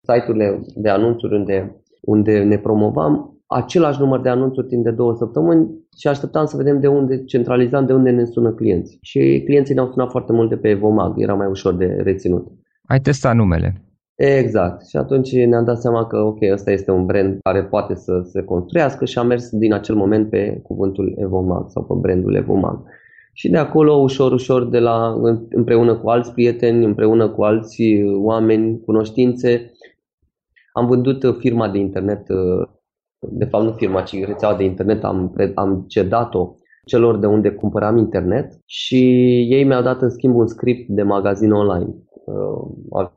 site-urile 0.00 0.60
de 0.74 0.88
anunțuri 0.88 1.34
unde, 1.34 1.82
unde 2.00 2.42
ne 2.42 2.58
promovam 2.58 3.30
același 3.46 4.00
număr 4.00 4.20
de 4.20 4.28
anunțuri 4.28 4.66
timp 4.66 4.84
de 4.84 4.90
două 4.90 5.14
săptămâni 5.14 5.68
și 5.98 6.08
așteptam 6.08 6.46
să 6.46 6.56
vedem 6.56 6.80
de 6.80 6.86
unde, 6.86 7.24
centralizam 7.24 7.86
de 7.86 7.92
unde 7.92 8.10
ne 8.10 8.24
sună 8.24 8.52
clienți. 8.52 8.98
Și 9.00 9.42
clienții 9.44 9.74
ne-au 9.74 9.90
sunat 9.90 10.10
foarte 10.10 10.32
mult 10.32 10.48
de 10.48 10.56
pe 10.56 10.68
EvoMag, 10.68 11.20
era 11.20 11.34
mai 11.34 11.46
ușor 11.46 11.74
de 11.74 11.84
reținut. 11.84 12.46
Ai 12.82 13.00
testat 13.00 13.34
numele? 13.34 13.85
Exact. 14.16 14.86
Și 14.86 14.96
atunci 14.96 15.32
ne-am 15.32 15.64
dat 15.64 15.80
seama 15.80 16.06
că, 16.06 16.16
ok, 16.18 16.38
ăsta 16.52 16.70
este 16.70 16.90
un 16.90 17.06
brand 17.06 17.38
care 17.42 17.64
poate 17.64 17.94
să 17.94 18.20
se 18.24 18.42
construiască 18.42 19.04
și 19.04 19.18
am 19.18 19.26
mers 19.26 19.50
din 19.50 19.72
acel 19.72 19.94
moment 19.94 20.30
pe 20.30 20.60
cuvântul 20.62 21.14
Evomag 21.18 21.68
sau 21.68 21.84
pe 21.84 21.94
brandul 21.96 22.34
Evomag. 22.34 22.82
Și 23.32 23.48
de 23.50 23.56
acolo, 23.56 23.92
ușor, 23.94 24.32
ușor, 24.32 24.68
de 24.68 24.78
la, 24.78 25.14
împreună 25.50 25.96
cu 25.96 26.08
alți 26.08 26.32
prieteni, 26.32 26.84
împreună 26.84 27.28
cu 27.28 27.42
alți 27.42 27.82
oameni, 28.22 28.80
cunoștințe, 28.80 29.72
am 30.72 30.86
vândut 30.86 31.36
firma 31.38 31.68
de 31.68 31.78
internet, 31.78 32.26
de 33.20 33.44
fapt 33.44 33.64
nu 33.64 33.72
firma, 33.72 34.02
ci 34.02 34.24
rețeaua 34.24 34.56
de 34.56 34.64
internet, 34.64 35.04
am, 35.04 35.34
am 35.54 35.84
cedat-o 35.88 36.54
celor 36.84 37.18
de 37.18 37.26
unde 37.26 37.50
cumpăram 37.50 37.96
internet 37.96 38.52
și 38.64 38.96
ei 39.50 39.64
mi-au 39.64 39.82
dat 39.82 40.02
în 40.02 40.10
schimb 40.10 40.36
un 40.36 40.46
script 40.46 40.88
de 40.88 41.02
magazin 41.02 41.52
online, 41.52 41.88
uh, 41.88 42.05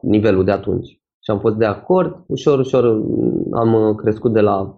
nivelul 0.02 0.44
de 0.44 0.52
atunci. 0.52 1.00
Și 1.24 1.32
am 1.32 1.40
fost 1.40 1.56
de 1.56 1.66
acord, 1.66 2.24
ușor, 2.28 2.60
ușor 2.60 3.02
am 3.52 3.96
crescut 3.96 4.34
de 4.34 4.40
la 4.40 4.78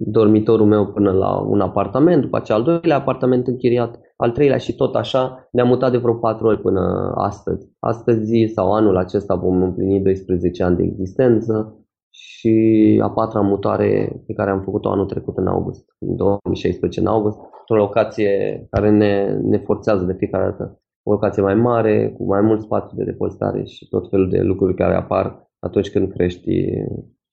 dormitorul 0.00 0.66
meu 0.66 0.86
până 0.86 1.12
la 1.12 1.38
un 1.38 1.60
apartament, 1.60 2.22
după 2.22 2.36
aceea 2.36 2.58
al 2.58 2.64
doilea 2.64 2.96
apartament 2.96 3.46
închiriat, 3.46 4.00
al 4.16 4.30
treilea 4.30 4.56
și 4.56 4.74
tot 4.74 4.94
așa. 4.94 5.48
Ne-am 5.52 5.68
mutat 5.68 5.90
de 5.90 5.96
vreo 5.96 6.14
patru 6.14 6.46
ori 6.46 6.60
până 6.60 7.12
astăzi. 7.14 7.68
Astăzi 7.78 8.46
sau 8.54 8.72
anul 8.72 8.96
acesta 8.96 9.34
vom 9.34 9.62
împlini 9.62 10.00
12 10.00 10.62
ani 10.62 10.76
de 10.76 10.82
existență 10.82 11.80
și 12.10 13.00
a 13.02 13.10
patra 13.10 13.40
mutare 13.40 14.22
pe 14.26 14.32
care 14.32 14.50
am 14.50 14.62
făcut-o 14.62 14.90
anul 14.90 15.06
trecut 15.06 15.36
în 15.36 15.46
august, 15.46 15.84
în 15.98 16.16
2016 16.16 17.00
în 17.00 17.06
august, 17.06 17.38
într-o 17.58 17.84
locație 17.84 18.66
care 18.70 18.90
ne, 18.90 19.38
ne 19.42 19.58
forțează 19.58 20.04
de 20.04 20.12
fiecare 20.12 20.44
dată. 20.44 20.80
O 21.08 21.12
locație 21.12 21.42
mai 21.42 21.54
mare, 21.54 22.14
cu 22.16 22.24
mai 22.24 22.40
mult 22.40 22.60
spațiu 22.60 22.96
de 22.96 23.04
depozitare 23.04 23.64
și 23.64 23.88
tot 23.88 24.10
felul 24.10 24.28
de 24.30 24.40
lucruri 24.40 24.74
care 24.74 24.94
apar 24.94 25.48
atunci 25.58 25.90
când 25.90 26.12
crești 26.12 26.50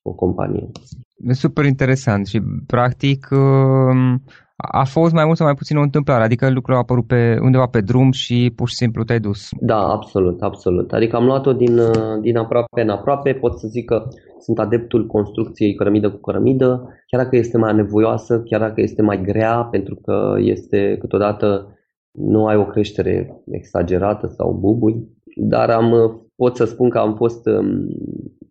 o 0.02 0.12
companie. 0.12 0.70
E 1.16 1.32
super 1.32 1.64
interesant 1.64 2.26
și 2.26 2.40
practic 2.66 3.28
um, 3.30 4.22
a 4.56 4.84
fost 4.84 5.12
mai 5.12 5.24
mult 5.24 5.36
sau 5.36 5.46
mai 5.46 5.54
puțin 5.54 5.76
o 5.76 5.82
întâmplare, 5.82 6.24
adică 6.24 6.50
lucrul 6.50 6.74
a 6.74 6.78
apărut 6.78 7.06
pe, 7.06 7.38
undeva 7.40 7.66
pe 7.66 7.80
drum 7.80 8.10
și 8.10 8.52
pur 8.56 8.68
și 8.68 8.74
simplu 8.74 9.04
te-ai 9.04 9.20
dus. 9.20 9.48
Da, 9.60 9.78
absolut, 9.78 10.42
absolut. 10.42 10.92
Adică 10.92 11.16
am 11.16 11.24
luat-o 11.24 11.52
din, 11.52 11.80
din 12.20 12.36
aproape 12.36 12.80
în 12.80 12.88
aproape, 12.88 13.32
pot 13.32 13.58
să 13.58 13.66
zic 13.68 13.84
că 13.84 14.02
sunt 14.38 14.58
adeptul 14.58 15.06
construcției 15.06 15.74
cărămidă 15.74 16.10
cu 16.10 16.20
cărămidă, 16.20 16.88
chiar 17.06 17.22
dacă 17.22 17.36
este 17.36 17.58
mai 17.58 17.74
nevoioasă, 17.74 18.40
chiar 18.40 18.60
dacă 18.60 18.80
este 18.80 19.02
mai 19.02 19.22
grea, 19.22 19.68
pentru 19.70 19.94
că 19.94 20.34
este 20.38 20.96
câteodată 21.00 21.73
nu 22.14 22.46
ai 22.46 22.56
o 22.56 22.66
creștere 22.66 23.42
exagerată 23.50 24.26
sau 24.26 24.52
bubui, 24.52 25.08
dar 25.36 25.70
am, 25.70 26.20
pot 26.36 26.56
să 26.56 26.64
spun 26.64 26.90
că 26.90 26.98
am 26.98 27.16
fost 27.16 27.46
um, 27.46 27.88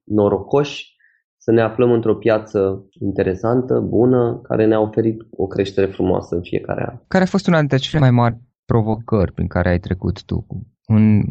norocoși 0.04 0.96
să 1.38 1.52
ne 1.52 1.62
aflăm 1.62 1.92
într-o 1.92 2.16
piață 2.16 2.88
interesantă, 3.00 3.80
bună, 3.80 4.40
care 4.44 4.66
ne-a 4.66 4.80
oferit 4.80 5.22
o 5.30 5.48
creștere 5.48 5.88
frumoasă 5.88 6.36
în 6.36 6.42
fiecare 6.42 6.86
an. 6.90 7.00
Care 7.08 7.24
a 7.24 7.28
fost 7.28 7.48
una 7.48 7.60
dintre 7.60 7.78
cele 7.78 8.00
mai 8.00 8.12
mari 8.12 8.40
provocări 8.66 9.32
prin 9.32 9.48
care 9.48 9.70
ai 9.70 9.80
trecut 9.80 10.24
tu 10.24 10.46
în, 10.86 11.22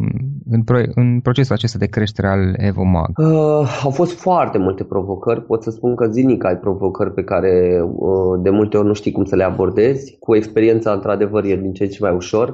în, 0.51 0.63
pro, 0.63 0.79
în 0.95 1.21
procesul 1.21 1.55
acesta 1.55 1.79
de 1.79 1.87
creștere 1.87 2.29
al 2.29 2.55
EvoMag? 2.57 3.19
Uh, 3.19 3.81
au 3.85 3.91
fost 3.91 4.21
foarte 4.21 4.59
multe 4.59 4.85
provocări. 4.85 5.43
Pot 5.43 5.63
să 5.63 5.71
spun 5.71 5.95
că 5.95 6.07
zilnic 6.07 6.45
ai 6.45 6.57
provocări 6.57 7.13
pe 7.13 7.25
care 7.25 7.83
uh, 7.85 8.41
de 8.43 8.51
multe 8.51 8.77
ori 8.77 8.87
nu 8.87 8.93
știi 8.93 9.13
cum 9.13 9.25
să 9.25 9.37
le 9.37 9.45
abordezi. 9.45 10.17
Cu 10.19 10.35
experiența, 10.35 10.93
într-adevăr, 10.93 11.45
e 11.45 11.57
din 11.57 11.73
ce 11.73 11.85
în 11.85 11.91
ce 11.91 11.99
mai 12.01 12.15
ușor. 12.15 12.49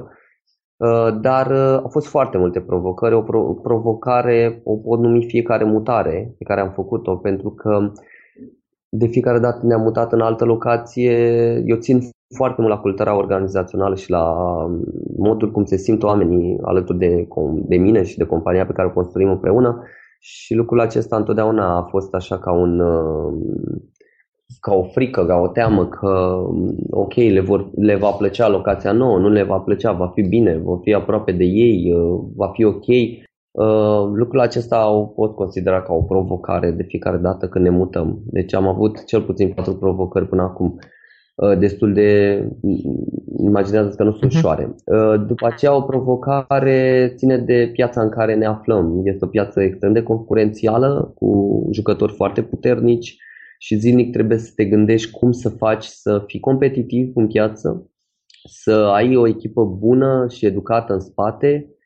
Uh, 0.77 1.19
dar 1.21 1.51
uh, 1.51 1.79
au 1.81 1.89
fost 1.89 2.07
foarte 2.07 2.37
multe 2.37 2.59
provocări. 2.59 3.15
O 3.15 3.21
provocare 3.61 4.61
o 4.63 4.77
pot 4.77 4.99
numi 4.99 5.25
fiecare 5.25 5.63
mutare 5.63 6.35
pe 6.37 6.43
care 6.43 6.61
am 6.61 6.71
făcut-o, 6.71 7.15
pentru 7.15 7.49
că 7.49 7.91
de 8.89 9.07
fiecare 9.07 9.39
dată 9.39 9.65
ne-am 9.65 9.81
mutat 9.81 10.11
în 10.11 10.21
altă 10.21 10.45
locație. 10.45 11.13
Eu 11.65 11.77
țin 11.77 11.99
foarte 12.35 12.61
mult 12.61 12.73
la 12.73 12.79
cultura 12.79 13.17
organizațională 13.17 13.95
și 13.95 14.09
la 14.09 14.31
um, 14.63 14.83
modul 15.17 15.51
cum 15.51 15.65
se 15.65 15.77
simt 15.77 16.03
oamenii 16.03 16.59
alături 16.61 16.97
de, 16.97 17.27
de 17.53 17.77
mine 17.77 18.03
și 18.03 18.17
de 18.17 18.25
compania 18.25 18.65
pe 18.65 18.73
care 18.73 18.87
o 18.87 18.91
construim 18.91 19.29
împreună 19.29 19.83
și 20.19 20.53
lucrul 20.53 20.79
acesta 20.79 21.15
întotdeauna 21.15 21.77
a 21.77 21.83
fost 21.83 22.13
așa 22.13 22.39
ca 22.39 22.51
un 22.51 22.79
um, 22.79 23.41
ca 24.59 24.73
o 24.73 24.83
frică, 24.83 25.25
ca 25.25 25.35
o 25.35 25.47
teamă 25.47 25.87
că 25.87 26.43
ok, 26.89 27.13
le, 27.13 27.39
vor, 27.39 27.69
le 27.75 27.95
va 27.95 28.09
plăcea 28.09 28.49
locația 28.49 28.91
nouă, 28.91 29.17
nu 29.17 29.29
le 29.29 29.43
va 29.43 29.59
plăcea, 29.59 29.91
va 29.91 30.07
fi 30.07 30.21
bine, 30.21 30.57
vor 30.57 30.79
fi 30.81 30.93
aproape 30.93 31.31
de 31.31 31.43
ei, 31.43 31.93
uh, 31.93 32.19
va 32.35 32.47
fi 32.47 32.63
ok. 32.63 32.87
Uh, 33.51 34.11
lucrul 34.13 34.39
acesta 34.39 34.89
o 34.89 35.05
pot 35.05 35.35
considera 35.35 35.81
ca 35.81 35.93
o 35.93 36.01
provocare 36.01 36.71
de 36.71 36.83
fiecare 36.83 37.17
dată 37.17 37.47
când 37.47 37.65
ne 37.65 37.71
mutăm. 37.71 38.21
Deci 38.25 38.53
am 38.53 38.67
avut 38.67 39.05
cel 39.05 39.21
puțin 39.21 39.53
patru 39.53 39.75
provocări 39.75 40.27
până 40.27 40.41
acum 40.41 40.67
uh, 40.67 40.79
destul 41.59 41.93
de, 41.93 42.41
imaginează 43.43 43.93
că 43.95 44.03
nu 44.03 44.11
sunt 44.11 44.31
mhm. 44.31 44.37
ușoare. 44.37 44.75
După 45.27 45.45
aceea 45.45 45.75
o 45.75 45.81
provocare 45.81 47.13
ține 47.15 47.37
de 47.37 47.69
piața 47.73 48.01
în 48.01 48.09
care 48.09 48.35
ne 48.35 48.45
aflăm. 48.45 49.01
Este 49.03 49.25
o 49.25 49.27
piață 49.27 49.61
extrem 49.61 49.93
de 49.93 50.03
concurențială, 50.03 51.11
cu 51.15 51.67
jucători 51.71 52.13
foarte 52.13 52.41
puternici, 52.41 53.17
și 53.61 53.75
zilnic 53.75 54.11
trebuie 54.11 54.37
să 54.37 54.51
te 54.55 54.65
gândești 54.65 55.11
cum 55.11 55.31
să 55.31 55.49
faci 55.49 55.85
să 55.85 56.23
fii 56.27 56.39
competitiv 56.39 57.11
în 57.15 57.27
piață, 57.27 57.89
să 58.43 58.71
ai 58.71 59.15
o 59.15 59.27
echipă 59.27 59.65
bună 59.65 60.25
și 60.29 60.45
educată 60.45 60.93
în 60.93 60.99
spate 60.99 61.57
și 61.59 61.78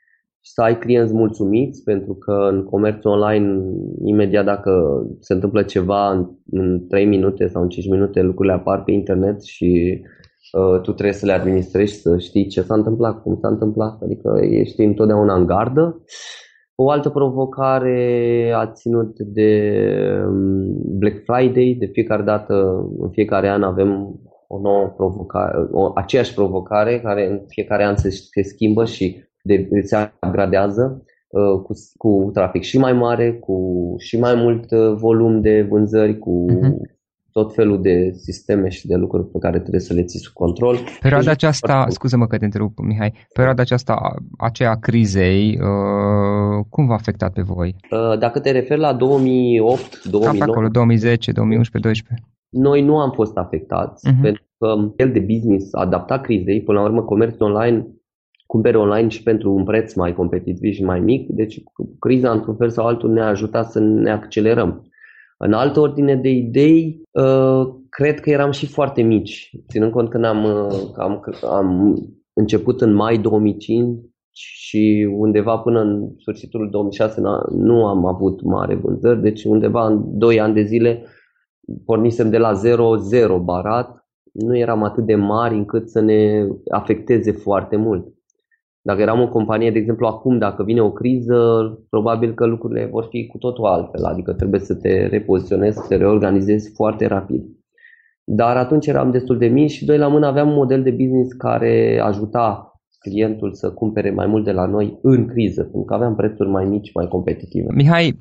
să 0.46 0.62
ai 0.62 0.78
clienți 0.78 1.14
mulțumiți, 1.14 1.84
pentru 1.84 2.14
că 2.14 2.48
în 2.52 2.64
comerțul 2.64 3.12
online, 3.12 3.62
imediat 4.06 4.46
dacă 4.46 5.04
se 5.20 5.34
întâmplă 5.34 5.64
ceva 5.64 6.12
în, 6.12 6.30
în 6.52 6.88
3 6.88 7.06
minute 7.06 7.48
sau 7.48 7.62
în 7.62 7.70
5 7.70 7.90
minute, 7.90 8.22
lucrurile 8.22 8.54
apar 8.54 8.84
pe 8.84 8.92
internet 8.92 9.44
și 9.44 10.02
uh, 10.52 10.82
tu 10.82 10.92
trebuie 10.92 11.14
să 11.14 11.26
le 11.26 11.32
administrezi, 11.32 12.02
să 12.02 12.18
știi 12.18 12.48
ce 12.48 12.62
s-a 12.62 12.74
întâmplat, 12.74 13.22
cum 13.22 13.38
s-a 13.42 13.48
întâmplat, 13.48 14.02
adică 14.02 14.40
ești 14.42 14.82
întotdeauna 14.82 15.36
în 15.36 15.46
gardă. 15.46 16.04
O 16.76 16.90
altă 16.90 17.10
provocare 17.10 18.52
a 18.56 18.72
ținut 18.72 19.20
de 19.20 19.80
um, 20.28 20.98
Black 20.98 21.24
Friday. 21.24 21.76
De 21.80 21.86
fiecare 21.86 22.24
dată, 22.24 22.54
în 23.00 23.10
fiecare 23.10 23.50
an 23.50 23.64
avem 23.64 24.20
o 24.48 24.60
nouă 24.60 24.94
provocare, 24.98 25.68
o, 25.72 25.92
aceeași 25.96 26.34
provocare 26.34 27.00
care 27.00 27.30
în 27.30 27.42
fiecare 27.48 27.84
an 27.84 27.96
se, 27.96 28.10
se 28.10 28.42
schimbă 28.42 28.86
și 28.86 29.24
de, 29.44 29.68
se 29.84 30.12
gradează 30.32 31.04
uh, 31.28 31.62
cu, 31.62 31.74
cu 31.98 32.30
trafic 32.34 32.62
și 32.62 32.78
mai 32.78 32.94
mare, 32.94 33.34
cu 33.34 33.56
și 33.98 34.20
mai 34.20 34.36
mult 34.36 34.72
uh, 34.72 34.94
volum 34.96 35.42
de 35.42 35.62
vânzări, 35.70 36.20
cu 36.20 36.46
uh-huh 36.50 37.02
tot 37.34 37.54
felul 37.54 37.82
de 37.82 38.12
sisteme 38.16 38.70
și 38.70 38.88
de 38.88 38.96
lucruri 38.96 39.28
pe 39.28 39.38
care 39.40 39.60
trebuie 39.60 39.82
să 39.82 39.94
le 39.94 40.04
ții 40.04 40.20
sub 40.20 40.34
control. 40.34 40.78
Perioada 41.00 41.32
aceasta, 41.32 41.86
scuză-mă 41.90 42.28
că 42.28 42.38
te 42.38 42.46
întrerup, 42.46 42.80
Mihai, 42.80 43.14
perioada 43.34 43.62
aceasta, 43.62 44.16
aceea 44.38 44.76
crizei, 44.76 45.60
uh, 45.62 46.66
cum 46.70 46.86
v-a 46.88 46.94
afectat 46.94 47.34
pe 47.34 47.42
voi? 47.42 47.76
Uh, 47.92 48.18
dacă 48.20 48.40
te 48.40 48.52
referi 48.52 48.80
la 48.80 48.94
2008, 48.94 50.04
2009... 50.04 50.40
Cam 50.40 50.50
acolo, 50.50 50.68
2010, 50.68 51.32
2011, 51.32 51.80
2012. 51.80 52.28
Noi 52.50 52.82
nu 52.82 53.00
am 53.00 53.12
fost 53.12 53.38
afectați, 53.38 54.10
uh-huh. 54.10 54.22
pentru 54.22 54.44
că 54.58 54.76
el 54.96 55.12
de 55.12 55.20
business 55.20 55.74
adaptat 55.74 56.22
crizei, 56.22 56.62
până 56.62 56.80
la 56.80 56.86
urmă 56.86 57.02
comerțul 57.04 57.46
online 57.46 57.88
cumpere 58.54 58.78
online 58.78 59.08
și 59.08 59.24
pentru 59.24 59.54
un 59.54 59.64
preț 59.64 59.94
mai 59.94 60.14
competitiv 60.14 60.74
și 60.74 60.84
mai 60.84 61.00
mic, 61.00 61.30
deci 61.30 61.64
criza 62.00 62.32
într-un 62.32 62.56
fel 62.56 62.70
sau 62.70 62.86
altul 62.86 63.12
ne-a 63.12 63.28
ajutat 63.28 63.72
să 63.72 63.80
ne 63.80 64.12
accelerăm. 64.12 64.88
În 65.38 65.54
altă 65.54 65.80
ordine 65.80 66.16
de 66.16 66.30
idei, 66.30 67.02
uh, 67.12 67.74
cred 67.90 68.20
că 68.20 68.30
eram 68.30 68.52
și 68.52 68.66
foarte 68.66 69.02
mici, 69.02 69.52
ținând 69.70 69.92
cont 69.92 70.10
că 70.10 70.18
am, 70.18 70.44
uh, 70.44 70.92
am, 70.98 71.24
am 71.42 71.98
început 72.34 72.82
în 72.82 72.94
mai 72.94 73.18
2005 73.18 74.00
și 74.32 75.10
undeva 75.12 75.58
până 75.58 75.82
în 75.82 76.10
sfârșitul 76.18 76.70
2006 76.72 77.22
nu 77.52 77.86
am 77.86 78.06
avut 78.06 78.42
mare 78.42 78.76
vânzări, 78.76 79.22
deci 79.22 79.44
undeva 79.44 79.88
în 79.88 80.18
2 80.18 80.40
ani 80.40 80.54
de 80.54 80.64
zile 80.64 81.04
pornisem 81.86 82.30
de 82.30 82.38
la 82.38 82.52
0-0 83.38 83.44
barat, 83.44 84.08
nu 84.32 84.58
eram 84.58 84.84
atât 84.84 85.06
de 85.06 85.16
mari 85.16 85.56
încât 85.56 85.90
să 85.90 86.00
ne 86.00 86.48
afecteze 86.70 87.32
foarte 87.32 87.76
mult. 87.76 88.13
Dacă 88.86 89.02
eram 89.02 89.22
o 89.22 89.28
companie, 89.28 89.72
de 89.72 89.78
exemplu, 89.78 90.08
acum, 90.08 90.38
dacă 90.38 90.64
vine 90.64 90.82
o 90.82 90.92
criză, 90.92 91.38
probabil 91.90 92.34
că 92.34 92.46
lucrurile 92.46 92.86
vor 92.86 93.08
fi 93.10 93.28
cu 93.28 93.38
totul 93.38 93.66
altfel, 93.66 94.04
adică 94.04 94.34
trebuie 94.34 94.60
să 94.60 94.76
te 94.76 95.08
repoziționezi, 95.08 95.78
să 95.78 95.86
te 95.88 95.96
reorganizezi 95.96 96.72
foarte 96.76 97.08
rapid. 97.08 97.44
Dar 98.24 98.58
atunci 98.58 98.88
eram 98.88 99.12
destul 99.12 99.38
de 99.38 99.46
mici 99.46 99.72
și 99.72 99.86
doi 99.86 99.98
la 99.98 100.08
mână 100.08 100.28
aveam 100.28 100.48
un 100.48 100.56
model 100.56 100.84
de 100.84 100.92
business 100.92 101.32
care 101.32 102.02
ajuta 102.04 102.74
clientul 103.00 103.54
să 103.54 103.72
cumpere 103.72 104.12
mai 104.12 104.28
mult 104.28 104.44
de 104.44 104.52
la 104.52 104.66
noi 104.66 105.00
în 105.02 105.28
criză, 105.28 105.62
pentru 105.62 105.82
că 105.82 105.94
aveam 105.94 106.16
prețuri 106.16 106.50
mai 106.50 106.66
mici, 106.66 106.94
mai 106.94 107.08
competitive. 107.08 107.68
Mihai, 107.74 108.20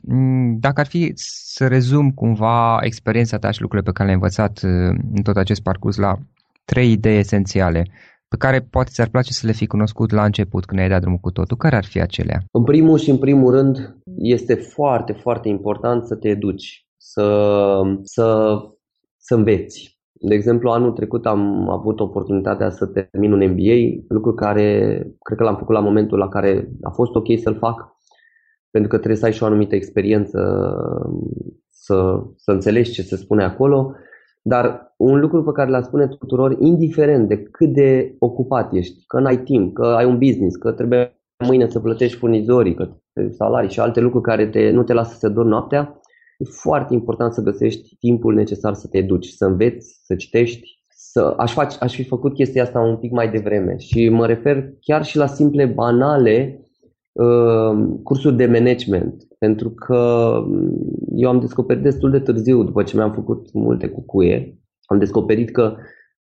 dacă 0.60 0.80
ar 0.80 0.86
fi 0.86 1.12
să 1.14 1.66
rezum 1.66 2.10
cumva 2.10 2.78
experiența 2.80 3.38
ta 3.38 3.50
și 3.50 3.60
lucrurile 3.60 3.90
pe 3.90 3.96
care 3.96 4.08
le-ai 4.08 4.20
învățat 4.20 4.60
uh, 4.64 4.98
în 5.14 5.22
tot 5.22 5.36
acest 5.36 5.62
parcurs 5.62 5.96
la 5.96 6.18
trei 6.64 6.92
idei 6.92 7.18
esențiale 7.18 7.86
pe 8.32 8.38
care 8.38 8.66
poate 8.70 8.90
ți-ar 8.92 9.08
place 9.08 9.32
să 9.32 9.46
le 9.46 9.52
fi 9.52 9.66
cunoscut 9.66 10.10
la 10.12 10.24
început 10.24 10.64
când 10.64 10.80
ai 10.80 10.88
dat 10.88 11.00
drumul 11.00 11.18
cu 11.18 11.30
totul? 11.30 11.56
Care 11.56 11.76
ar 11.76 11.84
fi 11.84 12.00
acelea? 12.00 12.38
În 12.52 12.64
primul 12.64 12.98
și 12.98 13.10
în 13.10 13.18
primul 13.18 13.52
rând 13.52 13.96
este 14.16 14.54
foarte, 14.54 15.12
foarte 15.12 15.48
important 15.48 16.04
să 16.04 16.14
te 16.16 16.28
educi, 16.28 16.86
să, 16.96 17.26
să, 18.02 18.56
să 19.16 19.34
înveți. 19.34 20.00
De 20.12 20.34
exemplu, 20.34 20.70
anul 20.70 20.92
trecut 20.92 21.26
am 21.26 21.68
avut 21.70 22.00
oportunitatea 22.00 22.70
să 22.70 22.86
termin 22.86 23.32
un 23.32 23.50
MBA, 23.50 24.04
lucru 24.08 24.34
care 24.34 24.66
cred 25.22 25.38
că 25.38 25.44
l-am 25.44 25.56
făcut 25.56 25.74
la 25.74 25.80
momentul 25.80 26.18
la 26.18 26.28
care 26.28 26.68
a 26.82 26.90
fost 26.90 27.14
ok 27.14 27.38
să-l 27.42 27.56
fac, 27.56 27.96
pentru 28.70 28.90
că 28.90 28.96
trebuie 28.96 29.18
să 29.18 29.24
ai 29.24 29.32
și 29.32 29.42
o 29.42 29.46
anumită 29.46 29.74
experiență 29.74 30.38
să, 31.70 32.22
să 32.36 32.50
înțelegi 32.50 32.92
ce 32.92 33.02
se 33.02 33.16
spune 33.16 33.44
acolo. 33.44 33.94
Dar 34.42 34.94
un 34.96 35.20
lucru 35.20 35.42
pe 35.42 35.52
care 35.52 35.70
l-a 35.70 35.82
spune 35.82 36.06
tuturor, 36.06 36.56
indiferent 36.60 37.28
de 37.28 37.42
cât 37.42 37.72
de 37.72 38.16
ocupat 38.18 38.72
ești, 38.72 39.06
că 39.06 39.20
n-ai 39.20 39.38
timp, 39.38 39.74
că 39.74 39.86
ai 39.86 40.04
un 40.04 40.18
business, 40.18 40.56
că 40.56 40.72
trebuie 40.72 41.16
mâine 41.46 41.68
să 41.68 41.80
plătești 41.80 42.18
furnizorii, 42.18 42.74
că 42.74 42.88
salarii 43.30 43.70
și 43.70 43.80
alte 43.80 44.00
lucruri 44.00 44.24
care 44.24 44.46
te, 44.46 44.70
nu 44.70 44.82
te 44.82 44.92
lasă 44.92 45.16
să 45.18 45.28
dormi 45.28 45.50
noaptea, 45.50 46.00
e 46.38 46.44
foarte 46.44 46.94
important 46.94 47.32
să 47.32 47.42
găsești 47.42 47.96
timpul 47.96 48.34
necesar 48.34 48.74
să 48.74 48.88
te 48.88 48.98
educi, 48.98 49.26
să 49.26 49.44
înveți, 49.44 50.00
să 50.04 50.14
citești. 50.14 50.80
Să, 50.88 51.34
aș, 51.36 51.52
face, 51.52 51.76
aș 51.80 51.94
fi 51.94 52.04
făcut 52.04 52.34
chestia 52.34 52.62
asta 52.62 52.80
un 52.80 52.96
pic 52.96 53.10
mai 53.10 53.30
devreme 53.30 53.76
și 53.76 54.08
mă 54.08 54.26
refer 54.26 54.64
chiar 54.80 55.04
și 55.04 55.16
la 55.16 55.26
simple, 55.26 55.66
banale 55.66 56.60
uh, 57.12 57.98
cursuri 58.02 58.36
de 58.36 58.46
management. 58.46 59.26
Pentru 59.38 59.70
că 59.70 60.32
mm, 60.46 60.76
eu 61.14 61.28
am 61.28 61.40
descoperit 61.40 61.82
destul 61.82 62.10
de 62.10 62.18
târziu, 62.18 62.62
după 62.62 62.82
ce 62.82 62.96
mi-am 62.96 63.12
făcut 63.12 63.52
multe 63.52 63.88
cucuie, 63.88 64.58
am 64.86 64.98
descoperit 64.98 65.50
că 65.50 65.76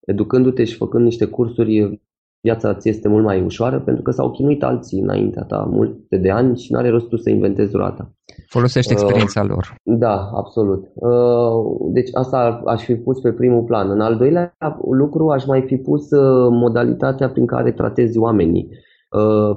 educându-te 0.05 0.63
și 0.63 0.75
făcând 0.75 1.03
niște 1.03 1.25
cursuri 1.25 2.01
viața 2.41 2.73
ți 2.73 2.89
este 2.89 3.07
mult 3.07 3.23
mai 3.23 3.41
ușoară 3.41 3.79
pentru 3.79 4.03
că 4.03 4.11
s-au 4.11 4.31
chinuit 4.31 4.63
alții 4.63 4.99
înaintea 4.99 5.43
ta 5.43 5.67
multe 5.71 6.17
de 6.17 6.31
ani 6.31 6.57
și 6.57 6.71
nu 6.71 6.77
are 6.77 6.89
rost 6.89 7.07
tu 7.07 7.17
să 7.17 7.29
inventezi 7.29 7.71
durata. 7.71 8.11
Folosești 8.47 8.91
experiența 8.91 9.41
uh, 9.41 9.47
lor. 9.49 9.75
Da, 9.83 10.29
absolut. 10.33 10.83
Uh, 10.93 11.91
deci 11.93 12.09
asta 12.13 12.61
aș 12.65 12.83
fi 12.83 12.95
pus 12.95 13.19
pe 13.19 13.31
primul 13.31 13.63
plan. 13.63 13.89
În 13.89 14.01
al 14.01 14.15
doilea 14.15 14.55
lucru 14.91 15.29
aș 15.29 15.45
mai 15.45 15.61
fi 15.61 15.77
pus 15.77 16.11
uh, 16.11 16.47
modalitatea 16.51 17.29
prin 17.29 17.45
care 17.45 17.71
tratezi 17.71 18.17
oamenii. 18.17 18.67
Uh, 18.69 18.77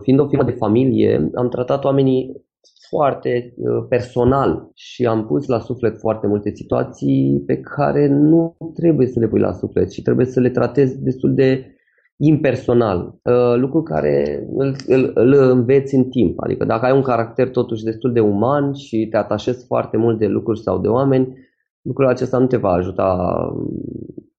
fiind 0.03 0.21
o 0.21 0.29
firmă 0.29 0.45
de 0.45 0.51
familie, 0.51 1.31
am 1.35 1.49
tratat 1.49 1.85
oamenii 1.85 2.49
foarte 2.91 3.55
uh, 3.57 3.87
personal 3.89 4.71
și 4.75 5.07
am 5.07 5.27
pus 5.27 5.47
la 5.47 5.59
suflet 5.59 5.99
foarte 5.99 6.27
multe 6.27 6.51
situații 6.55 7.43
pe 7.47 7.61
care 7.61 8.07
nu 8.09 8.57
trebuie 8.75 9.07
să 9.07 9.21
le 9.21 9.29
pui 9.29 9.41
la 9.41 9.53
suflet 9.53 9.93
și 9.93 10.03
trebuie 10.03 10.27
să 10.27 10.41
le 10.41 10.51
tratezi 10.51 11.03
destul 11.03 11.35
de 11.35 11.75
impersonal, 12.17 13.19
uh, 13.23 13.57
lucru 13.57 13.83
care 13.83 14.47
îl, 14.57 14.75
îl, 14.87 15.11
îl 15.15 15.33
înveți 15.33 15.95
în 15.95 16.05
timp. 16.05 16.41
Adică 16.41 16.65
dacă 16.65 16.87
ai 16.87 16.93
un 16.93 17.03
caracter 17.03 17.51
totuși 17.51 17.85
destul 17.85 18.13
de 18.13 18.21
uman 18.21 18.73
și 18.73 19.07
te 19.11 19.17
atașezi 19.17 19.67
foarte 19.67 19.97
mult 19.97 20.19
de 20.19 20.27
lucruri 20.27 20.61
sau 20.61 20.79
de 20.79 20.89
oameni, 20.89 21.35
lucrul 21.83 22.07
acesta 22.07 22.39
nu 22.39 22.47
te 22.47 22.57
va 22.57 22.71
ajuta 22.71 23.39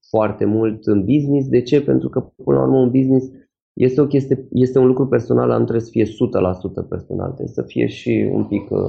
foarte 0.10 0.46
mult 0.46 0.86
în 0.86 1.06
business. 1.06 1.48
De 1.48 1.62
ce? 1.62 1.82
Pentru 1.82 2.10
că, 2.10 2.20
până 2.44 2.58
la 2.58 2.64
urmă, 2.64 2.78
un 2.78 2.92
business 2.92 3.26
este, 3.74 4.02
o 4.02 4.08
chestie, 4.08 4.48
este 4.52 4.80
un 4.80 4.88
lucru 4.88 5.08
personal, 5.08 5.48
dar 5.48 5.58
nu 5.58 5.66
trebuie 5.66 5.86
să 5.86 5.92
fie 5.92 6.06
100% 6.06 6.90
personal, 6.90 7.26
trebuie 7.26 7.54
să 7.54 7.64
fie 7.68 7.88
și 7.88 8.30
un 8.32 8.46
pic 8.46 8.70
uh, 8.70 8.80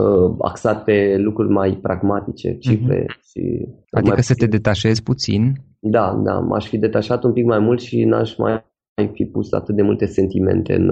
uh, 0.00 0.34
axat 0.38 0.84
pe 0.84 1.16
lucruri 1.18 1.48
mai 1.52 1.78
pragmatice, 1.82 2.56
cifre. 2.58 3.02
Uh-huh. 3.02 3.22
Și 3.30 3.68
adică 3.90 4.20
să 4.20 4.34
te 4.34 4.46
detașezi 4.46 5.02
puțin? 5.02 5.52
Da, 5.78 6.20
da, 6.24 6.38
m-aș 6.38 6.68
fi 6.68 6.78
detașat 6.78 7.24
un 7.24 7.32
pic 7.32 7.44
mai 7.44 7.58
mult 7.58 7.80
și 7.80 8.04
n-aș 8.04 8.36
mai 8.36 8.64
fi 9.12 9.24
pus 9.24 9.52
atât 9.52 9.74
de 9.74 9.82
multe 9.82 10.06
sentimente 10.06 10.74
în, 10.74 10.90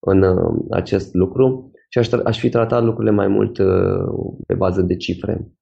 în 0.00 0.22
uh, 0.22 0.64
acest 0.70 1.14
lucru 1.14 1.70
și 1.88 1.98
aș, 1.98 2.10
aș 2.24 2.38
fi 2.38 2.48
tratat 2.48 2.84
lucrurile 2.84 3.14
mai 3.14 3.28
mult 3.28 3.58
uh, 3.58 4.34
pe 4.46 4.54
bază 4.54 4.82
de 4.82 4.96
cifre. 4.96 5.52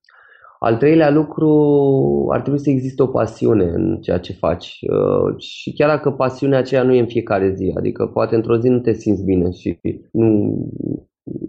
Al 0.58 0.76
treilea 0.76 1.10
lucru, 1.10 2.28
ar 2.32 2.40
trebui 2.40 2.58
să 2.58 2.70
existe 2.70 3.02
o 3.02 3.06
pasiune 3.06 3.64
în 3.64 4.00
ceea 4.00 4.18
ce 4.18 4.32
faci 4.32 4.78
uh, 4.92 5.36
și 5.36 5.72
chiar 5.72 5.88
dacă 5.88 6.10
pasiunea 6.10 6.58
aceea 6.58 6.82
nu 6.82 6.94
e 6.94 7.00
în 7.00 7.06
fiecare 7.06 7.54
zi, 7.54 7.72
adică 7.76 8.06
poate 8.06 8.34
într-o 8.34 8.58
zi 8.58 8.68
nu 8.68 8.78
te 8.78 8.92
simți 8.92 9.24
bine 9.24 9.50
și 9.50 9.80
nu 10.12 10.56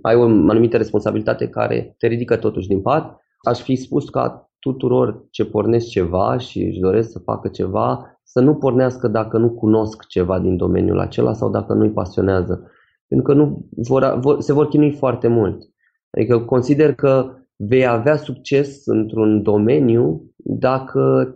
ai 0.02 0.16
o 0.16 0.22
anumită 0.24 0.78
responsabilitate 0.78 1.48
care 1.48 1.96
te 1.98 2.08
ridică 2.08 2.36
totuși 2.36 2.68
din 2.68 2.82
pat, 2.82 3.18
aș 3.48 3.62
fi 3.62 3.76
spus 3.76 4.10
ca 4.10 4.52
tuturor 4.60 5.28
ce 5.30 5.46
pornesc 5.46 5.88
ceva 5.88 6.38
și 6.38 6.64
își 6.64 6.80
doresc 6.80 7.12
să 7.12 7.20
facă 7.20 7.48
ceva, 7.48 8.20
să 8.24 8.40
nu 8.40 8.56
pornească 8.56 9.08
dacă 9.08 9.38
nu 9.38 9.50
cunosc 9.50 10.06
ceva 10.08 10.40
din 10.40 10.58
domeniul 10.58 11.00
acela 11.00 11.34
sau 11.34 11.50
dacă 11.50 11.74
nu-i 11.74 11.92
pasionează. 11.92 12.72
Pentru 13.08 13.28
că 13.28 13.34
nu 13.34 13.66
vor, 13.76 14.18
vor, 14.20 14.42
se 14.42 14.54
vor 14.54 14.68
chinui 14.68 14.92
foarte 14.92 15.28
mult. 15.28 15.64
Adică 16.10 16.40
consider 16.40 16.94
că 16.94 17.34
vei 17.68 17.86
avea 17.86 18.16
succes 18.16 18.86
într-un 18.86 19.42
domeniu 19.42 20.32
dacă 20.36 21.34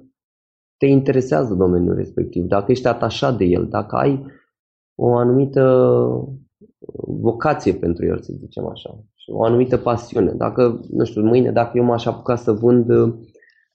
te 0.77 0.85
interesează 0.85 1.53
domeniul 1.53 1.95
respectiv, 1.95 2.43
dacă 2.43 2.71
ești 2.71 2.87
atașat 2.87 3.37
de 3.37 3.45
el, 3.45 3.67
dacă 3.67 3.95
ai 3.95 4.25
o 4.95 5.15
anumită 5.15 5.61
vocație 7.07 7.73
pentru 7.73 8.05
el, 8.05 8.21
să 8.21 8.33
zicem 8.39 8.65
așa, 8.67 9.03
și 9.15 9.29
o 9.29 9.43
anumită 9.43 9.77
pasiune. 9.77 10.31
Dacă, 10.31 10.79
nu 10.89 11.05
știu, 11.05 11.21
mâine, 11.21 11.51
dacă 11.51 11.77
eu 11.77 11.83
m-aș 11.83 12.05
apuca 12.05 12.35
să 12.35 12.51
vând, 12.51 12.87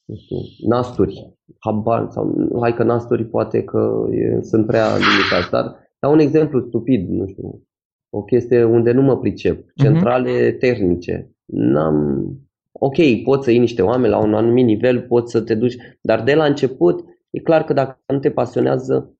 nu 0.04 0.16
știu, 0.16 0.36
nasturi, 0.68 1.36
habar, 1.58 2.08
sau 2.10 2.56
hai 2.60 2.74
că 2.74 2.82
nasturi 2.82 3.24
poate 3.24 3.62
că 3.62 4.06
e, 4.10 4.42
sunt 4.42 4.66
prea 4.66 4.86
limitați, 4.86 5.50
dar 5.50 5.76
dau 5.98 6.12
un 6.12 6.18
exemplu 6.18 6.60
stupid, 6.60 7.08
nu 7.08 7.26
știu, 7.26 7.62
o 8.10 8.22
chestie 8.22 8.64
unde 8.64 8.92
nu 8.92 9.02
mă 9.02 9.18
pricep, 9.18 9.56
mhm. 9.56 9.72
centrale 9.74 10.50
uh-huh. 10.50 10.58
termice. 10.58 11.32
N-am, 11.52 12.28
ok, 12.72 12.96
poți 13.24 13.44
să 13.44 13.50
iei 13.50 13.58
niște 13.58 13.82
oameni 13.82 14.12
la 14.12 14.18
un 14.18 14.34
anumit 14.34 14.64
nivel, 14.64 15.00
poți 15.00 15.30
să 15.30 15.40
te 15.40 15.54
duci, 15.54 15.76
dar 16.00 16.22
de 16.22 16.34
la 16.34 16.44
început 16.44 17.04
e 17.30 17.40
clar 17.40 17.64
că 17.64 17.72
dacă 17.72 18.00
nu 18.06 18.18
te 18.18 18.30
pasionează, 18.30 19.12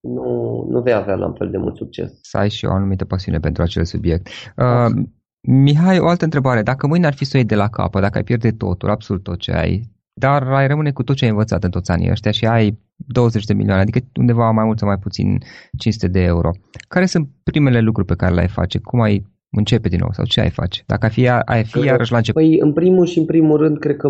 nu, 0.00 0.66
nu 0.68 0.80
vei 0.80 0.92
avea 0.92 1.14
la 1.14 1.32
fel 1.36 1.50
de 1.50 1.56
mult 1.56 1.76
succes. 1.76 2.18
Să 2.22 2.36
ai 2.36 2.50
și 2.50 2.64
o 2.64 2.72
anumită 2.72 3.04
pasiune 3.04 3.38
pentru 3.38 3.62
acel 3.62 3.84
subiect. 3.84 4.28
Uh, 4.56 5.04
Mihai, 5.40 5.98
o 5.98 6.08
altă 6.08 6.24
întrebare. 6.24 6.62
Dacă 6.62 6.86
mâine 6.86 7.06
ar 7.06 7.14
fi 7.14 7.24
să 7.24 7.30
o 7.34 7.38
iei 7.38 7.46
de 7.46 7.54
la 7.54 7.68
capă, 7.68 8.00
dacă 8.00 8.18
ai 8.18 8.24
pierde 8.24 8.50
totul, 8.50 8.90
absolut 8.90 9.22
tot 9.22 9.38
ce 9.38 9.52
ai, 9.52 9.90
dar 10.12 10.42
ai 10.42 10.66
rămâne 10.66 10.92
cu 10.92 11.02
tot 11.02 11.16
ce 11.16 11.24
ai 11.24 11.30
învățat 11.30 11.64
în 11.64 11.70
toți 11.70 11.90
anii 11.90 12.10
ăștia 12.10 12.30
și 12.30 12.46
ai 12.46 12.78
20 12.96 13.44
de 13.44 13.52
milioane, 13.52 13.80
adică 13.80 13.98
undeva 14.16 14.50
mai 14.50 14.64
mult 14.64 14.78
sau 14.78 14.88
mai 14.88 14.98
puțin 14.98 15.38
500 15.78 16.08
de 16.08 16.20
euro. 16.20 16.50
Care 16.88 17.06
sunt 17.06 17.28
primele 17.42 17.80
lucruri 17.80 18.06
pe 18.06 18.14
care 18.14 18.34
le-ai 18.34 18.48
face? 18.48 18.78
Cum 18.78 19.00
ai 19.00 19.31
începe 19.58 19.88
din 19.88 19.98
nou 20.00 20.08
sau 20.12 20.24
ce 20.24 20.40
ai 20.40 20.50
face? 20.50 20.82
Dacă 20.86 21.04
ai 21.04 21.10
fi, 21.10 21.28
ai 21.28 21.64
fi 21.64 21.78
iarăși 21.78 22.10
la 22.10 22.16
început. 22.16 22.42
Păi, 22.42 22.58
în 22.60 22.72
primul 22.72 23.06
și 23.06 23.18
în 23.18 23.24
primul 23.24 23.56
rând, 23.56 23.78
cred 23.78 23.96
că 23.96 24.08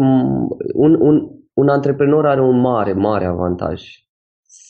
un, 0.75 0.97
un, 1.01 1.29
un 1.53 1.69
antreprenor 1.69 2.27
are 2.27 2.41
un 2.41 2.61
mare, 2.61 2.93
mare 2.93 3.25
avantaj 3.25 3.83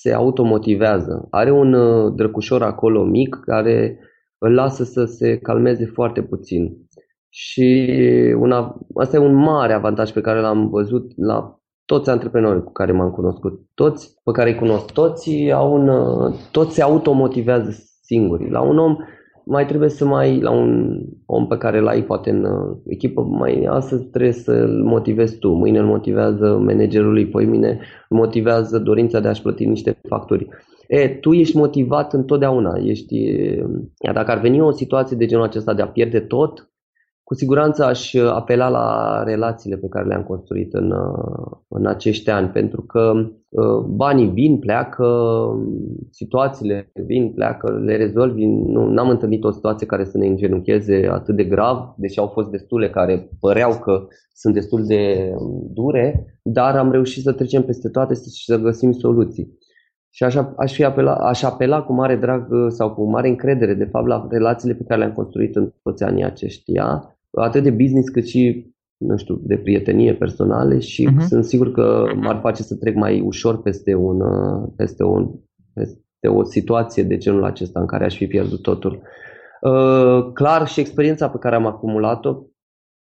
se 0.02 0.12
automotivează. 0.12 1.26
Are 1.30 1.50
un 1.50 1.72
uh, 1.72 2.12
drăcușor 2.14 2.62
acolo 2.62 3.04
mic 3.04 3.40
care 3.44 3.98
îl 4.38 4.54
lasă 4.54 4.84
să 4.84 5.04
se 5.04 5.38
calmeze 5.38 5.86
foarte 5.86 6.22
puțin. 6.22 6.76
Și 7.28 7.88
una, 8.38 8.80
asta 8.94 9.16
e 9.16 9.20
un 9.20 9.34
mare 9.34 9.72
avantaj 9.72 10.10
pe 10.10 10.20
care 10.20 10.40
l-am 10.40 10.68
văzut 10.68 11.12
la 11.16 11.60
toți 11.84 12.10
antreprenorii 12.10 12.62
cu 12.62 12.72
care 12.72 12.92
m-am 12.92 13.10
cunoscut. 13.10 13.60
Toți 13.74 14.20
pe 14.24 14.30
care 14.30 14.50
îi 14.50 14.56
cunosc, 14.56 14.92
toți, 14.92 15.50
au 15.50 15.72
un, 15.72 15.88
uh, 15.88 16.34
toți 16.50 16.74
se 16.74 16.82
automotivează 16.82 17.70
singuri. 18.02 18.50
La 18.50 18.60
un 18.60 18.78
om 18.78 18.96
mai 19.44 19.66
trebuie 19.66 19.88
să 19.88 20.04
mai, 20.04 20.40
la 20.40 20.50
un 20.50 21.00
om 21.26 21.46
pe 21.46 21.56
care 21.56 21.80
l-ai 21.80 22.02
poate 22.02 22.30
în 22.30 22.44
uh, 22.44 22.76
echipă, 22.86 23.22
mai 23.22 23.66
astăzi 23.68 24.04
trebuie 24.04 24.32
să-l 24.32 24.82
motivezi 24.84 25.38
tu, 25.38 25.52
mâine 25.52 25.78
îl 25.78 25.86
motivează 25.86 26.58
managerul 26.64 27.12
lui, 27.12 27.26
poi 27.26 27.44
mine 27.44 27.78
îl 28.08 28.16
motivează 28.16 28.78
dorința 28.78 29.20
de 29.20 29.28
a-și 29.28 29.42
plăti 29.42 29.64
niște 29.64 29.98
facturi. 30.08 30.48
E, 30.88 31.08
tu 31.08 31.32
ești 31.32 31.56
motivat 31.56 32.12
întotdeauna, 32.12 32.80
ești, 32.84 33.28
dacă 34.12 34.30
ar 34.30 34.40
veni 34.40 34.60
o 34.60 34.70
situație 34.70 35.16
de 35.16 35.26
genul 35.26 35.44
acesta 35.44 35.74
de 35.74 35.82
a 35.82 35.88
pierde 35.88 36.20
tot, 36.20 36.71
cu 37.32 37.38
siguranță 37.38 37.84
aș 37.84 38.12
uh, 38.12 38.30
apela 38.32 38.68
la 38.68 39.22
relațiile 39.22 39.76
pe 39.76 39.88
care 39.88 40.06
le-am 40.06 40.22
construit 40.22 40.72
în, 40.74 40.90
uh, 40.90 41.56
în 41.68 41.86
acești 41.86 42.30
ani, 42.30 42.48
pentru 42.48 42.82
că 42.82 43.12
uh, 43.48 43.84
banii 43.86 44.26
vin, 44.28 44.58
pleacă, 44.58 45.06
situațiile 46.10 46.92
vin, 47.06 47.32
pleacă, 47.32 47.80
le 47.84 47.96
rezolvi. 47.96 48.44
Nu 48.44 49.00
am 49.00 49.08
întâlnit 49.08 49.44
o 49.44 49.50
situație 49.50 49.86
care 49.86 50.04
să 50.04 50.18
ne 50.18 50.26
îngenuncheze 50.26 51.08
atât 51.12 51.36
de 51.36 51.44
grav, 51.44 51.94
deși 51.96 52.18
au 52.18 52.26
fost 52.26 52.50
destule 52.50 52.90
care 52.90 53.28
păreau 53.40 53.78
că 53.78 54.06
sunt 54.34 54.54
destul 54.54 54.86
de 54.86 55.32
um, 55.38 55.70
dure, 55.70 56.38
dar 56.42 56.76
am 56.76 56.90
reușit 56.90 57.22
să 57.22 57.32
trecem 57.32 57.62
peste 57.62 57.88
toate 57.88 58.14
și 58.14 58.44
să 58.44 58.58
găsim 58.58 58.92
soluții. 58.92 59.58
Și 60.10 60.24
așa, 60.24 60.54
aș, 60.56 60.72
fi 60.72 60.84
apela, 60.84 61.14
aș 61.14 61.42
apela 61.42 61.82
cu 61.82 61.92
mare 61.92 62.16
drag 62.16 62.46
sau 62.68 62.94
cu 62.94 63.04
mare 63.04 63.28
încredere, 63.28 63.74
de 63.74 63.84
fapt, 63.84 64.06
la 64.06 64.26
relațiile 64.30 64.74
pe 64.74 64.84
care 64.88 65.00
le-am 65.00 65.12
construit 65.12 65.56
în 65.56 65.72
toți 65.82 66.04
anii 66.04 66.24
aceștia, 66.24 67.16
atât 67.40 67.62
de 67.62 67.70
business 67.70 68.08
cât 68.08 68.26
și, 68.26 68.72
nu 68.96 69.16
știu, 69.16 69.40
de 69.42 69.56
prietenie 69.56 70.14
personale 70.14 70.78
și 70.78 71.08
uh-huh. 71.08 71.26
sunt 71.26 71.44
sigur 71.44 71.72
că 71.72 72.04
m-ar 72.16 72.38
face 72.40 72.62
să 72.62 72.76
trec 72.76 72.94
mai 72.94 73.20
ușor 73.20 73.62
peste, 73.62 73.94
un, 73.94 74.20
peste, 74.76 75.04
un, 75.04 75.30
peste 75.74 76.28
o 76.28 76.42
situație 76.42 77.02
de 77.02 77.16
genul 77.16 77.44
acesta 77.44 77.80
în 77.80 77.86
care 77.86 78.04
aș 78.04 78.16
fi 78.16 78.26
pierdut 78.26 78.62
totul. 78.62 79.02
Uh, 79.60 80.32
clar 80.32 80.66
și 80.66 80.80
experiența 80.80 81.28
pe 81.30 81.38
care 81.38 81.54
am 81.54 81.66
acumulat-o, 81.66 82.34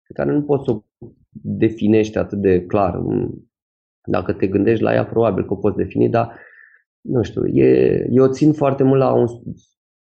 pe 0.07 0.13
care 0.13 0.31
nu 0.31 0.43
pot 0.43 0.63
să 0.63 0.71
o 0.71 0.81
definești 1.29 2.17
atât 2.17 2.37
de 2.41 2.65
clar 2.65 3.01
Dacă 4.09 4.33
te 4.33 4.47
gândești 4.47 4.83
la 4.83 4.93
ea, 4.93 5.05
probabil 5.05 5.45
că 5.45 5.53
o 5.53 5.55
poți 5.55 5.77
defini, 5.77 6.09
dar 6.09 6.39
nu 7.01 7.23
știu, 7.23 7.45
e, 7.45 8.05
eu 8.09 8.27
țin 8.27 8.53
foarte 8.53 8.83
mult 8.83 8.99
la 8.99 9.13
un, 9.13 9.25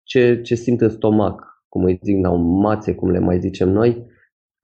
ce, 0.03 0.41
ce 0.41 0.55
simt 0.55 0.81
în 0.81 0.89
stomac, 0.89 1.65
cum 1.69 1.85
îi 1.85 2.01
zic, 2.03 2.23
la 2.23 2.31
un 2.31 2.61
mațe, 2.61 2.95
cum 2.95 3.11
le 3.11 3.19
mai 3.19 3.39
zicem 3.39 3.69
noi. 3.69 4.07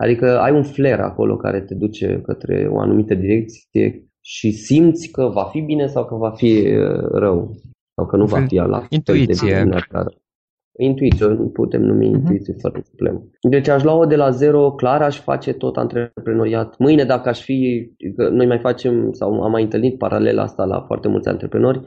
Adică 0.02 0.38
ai 0.38 0.52
un 0.52 0.62
flair 0.62 1.00
acolo 1.00 1.36
care 1.36 1.60
te 1.60 1.74
duce 1.74 2.20
către 2.26 2.68
o 2.70 2.78
anumită 2.78 3.14
direcție 3.14 4.06
și 4.20 4.50
simți 4.50 5.10
că 5.10 5.28
va 5.28 5.44
fi 5.44 5.60
bine 5.60 5.86
sau 5.86 6.04
că 6.04 6.14
va 6.14 6.30
fi 6.30 6.52
uh, 6.66 7.08
rău 7.12 7.50
sau 7.94 8.06
că 8.06 8.16
nu 8.16 8.24
va 8.24 8.40
fi 8.40 8.54
la 8.54 8.86
Intuiție. 8.88 9.54
De 9.54 9.62
bine, 9.62 9.78
Intuiție, 10.78 11.26
nu 11.26 11.48
putem 11.48 11.82
numi 11.82 12.08
uh-huh. 12.08 12.12
intuiție 12.12 12.54
fără 12.60 12.82
problemă. 12.88 13.24
Deci 13.40 13.68
aș 13.68 13.82
lua-o 13.82 14.04
de 14.04 14.16
la 14.16 14.30
zero, 14.30 14.72
clar 14.72 15.02
aș 15.02 15.20
face 15.20 15.52
tot 15.52 15.76
antreprenoriat. 15.76 16.78
Mâine 16.78 17.04
dacă 17.04 17.28
aș 17.28 17.40
fi, 17.40 17.90
că 18.16 18.28
noi 18.28 18.46
mai 18.46 18.58
facem 18.58 19.12
sau 19.12 19.42
am 19.42 19.50
mai 19.50 19.62
întâlnit 19.62 19.98
paralel 19.98 20.38
asta 20.38 20.64
la 20.64 20.80
foarte 20.80 21.08
mulți 21.08 21.28
antreprenori, 21.28 21.80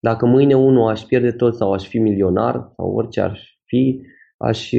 dacă 0.00 0.26
mâine 0.26 0.54
unul 0.54 0.88
aș 0.88 1.00
pierde 1.00 1.30
tot 1.30 1.54
sau 1.54 1.72
aș 1.72 1.88
fi 1.88 1.98
milionar 1.98 2.72
sau 2.76 2.94
orice 2.94 3.20
ar 3.20 3.38
fi, 3.64 4.00
aș, 4.36 4.72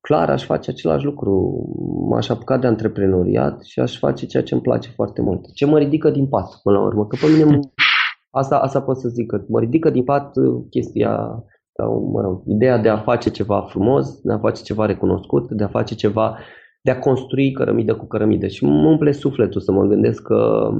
clar 0.00 0.30
aș 0.30 0.44
face 0.44 0.70
același 0.70 1.04
lucru. 1.04 1.64
M-aș 2.10 2.28
apuca 2.28 2.58
de 2.58 2.66
antreprenoriat 2.66 3.62
și 3.62 3.80
aș 3.80 3.98
face 3.98 4.26
ceea 4.26 4.42
ce 4.42 4.54
îmi 4.54 4.62
place 4.62 4.90
foarte 4.90 5.22
mult. 5.22 5.52
Ce 5.54 5.66
mă 5.66 5.78
ridică 5.78 6.10
din 6.10 6.26
pat 6.26 6.60
până 6.62 6.78
la 6.78 6.84
urmă. 6.84 7.06
Că 7.06 7.16
pe 7.20 7.44
mine 7.44 7.58
asta, 8.40 8.58
asta 8.58 8.82
pot 8.82 8.96
să 8.96 9.08
zic, 9.08 9.26
că 9.26 9.44
mă 9.48 9.60
ridică 9.60 9.90
din 9.90 10.04
pat 10.04 10.32
chestia 10.70 11.44
sau, 11.72 12.10
mă 12.12 12.20
rog, 12.20 12.42
ideea 12.46 12.78
de 12.78 12.88
a 12.88 12.98
face 12.98 13.30
ceva 13.30 13.60
frumos, 13.60 14.20
de 14.20 14.32
a 14.32 14.38
face 14.38 14.62
ceva 14.62 14.86
recunoscut, 14.86 15.50
de 15.50 15.64
a 15.64 15.68
face 15.68 15.94
ceva, 15.94 16.38
de 16.82 16.90
a 16.90 16.98
construi 16.98 17.52
cărămidă 17.52 17.94
cu 17.94 18.06
cărămidă. 18.06 18.46
Și 18.46 18.64
mă 18.64 18.88
umple 18.88 19.12
sufletul 19.12 19.60
să 19.60 19.72
mă 19.72 19.84
gândesc 19.84 20.22
că, 20.22 20.70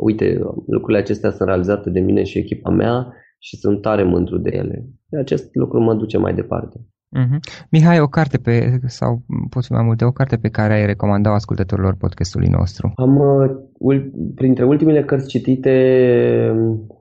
uite, 0.00 0.40
lucrurile 0.66 0.98
acestea 0.98 1.30
sunt 1.30 1.48
realizate 1.48 1.90
de 1.90 2.00
mine 2.00 2.22
și 2.22 2.38
echipa 2.38 2.70
mea 2.70 3.12
și 3.38 3.56
sunt 3.56 3.80
tare 3.80 4.02
mândru 4.02 4.38
de 4.38 4.50
ele. 4.52 4.86
Acest 5.18 5.54
lucru 5.54 5.80
mă 5.80 5.94
duce 5.94 6.18
mai 6.18 6.34
departe. 6.34 6.80
Mm-hmm. 7.16 7.66
Mihai, 7.70 8.00
o 8.00 8.06
carte 8.06 8.38
pe, 8.38 8.78
sau 8.86 9.22
poți 9.50 9.66
fi 9.66 9.72
mai 9.72 9.84
multe, 9.84 10.04
o 10.04 10.10
carte 10.10 10.36
pe 10.36 10.48
care 10.48 10.72
ai 10.72 10.86
recomandat 10.86 11.34
ascultătorilor 11.34 11.94
podcastului 11.96 12.48
nostru? 12.48 12.92
Am, 12.94 13.16
uh, 13.16 14.00
printre 14.34 14.64
ultimele 14.64 15.04
cărți 15.04 15.28
citite, 15.28 15.74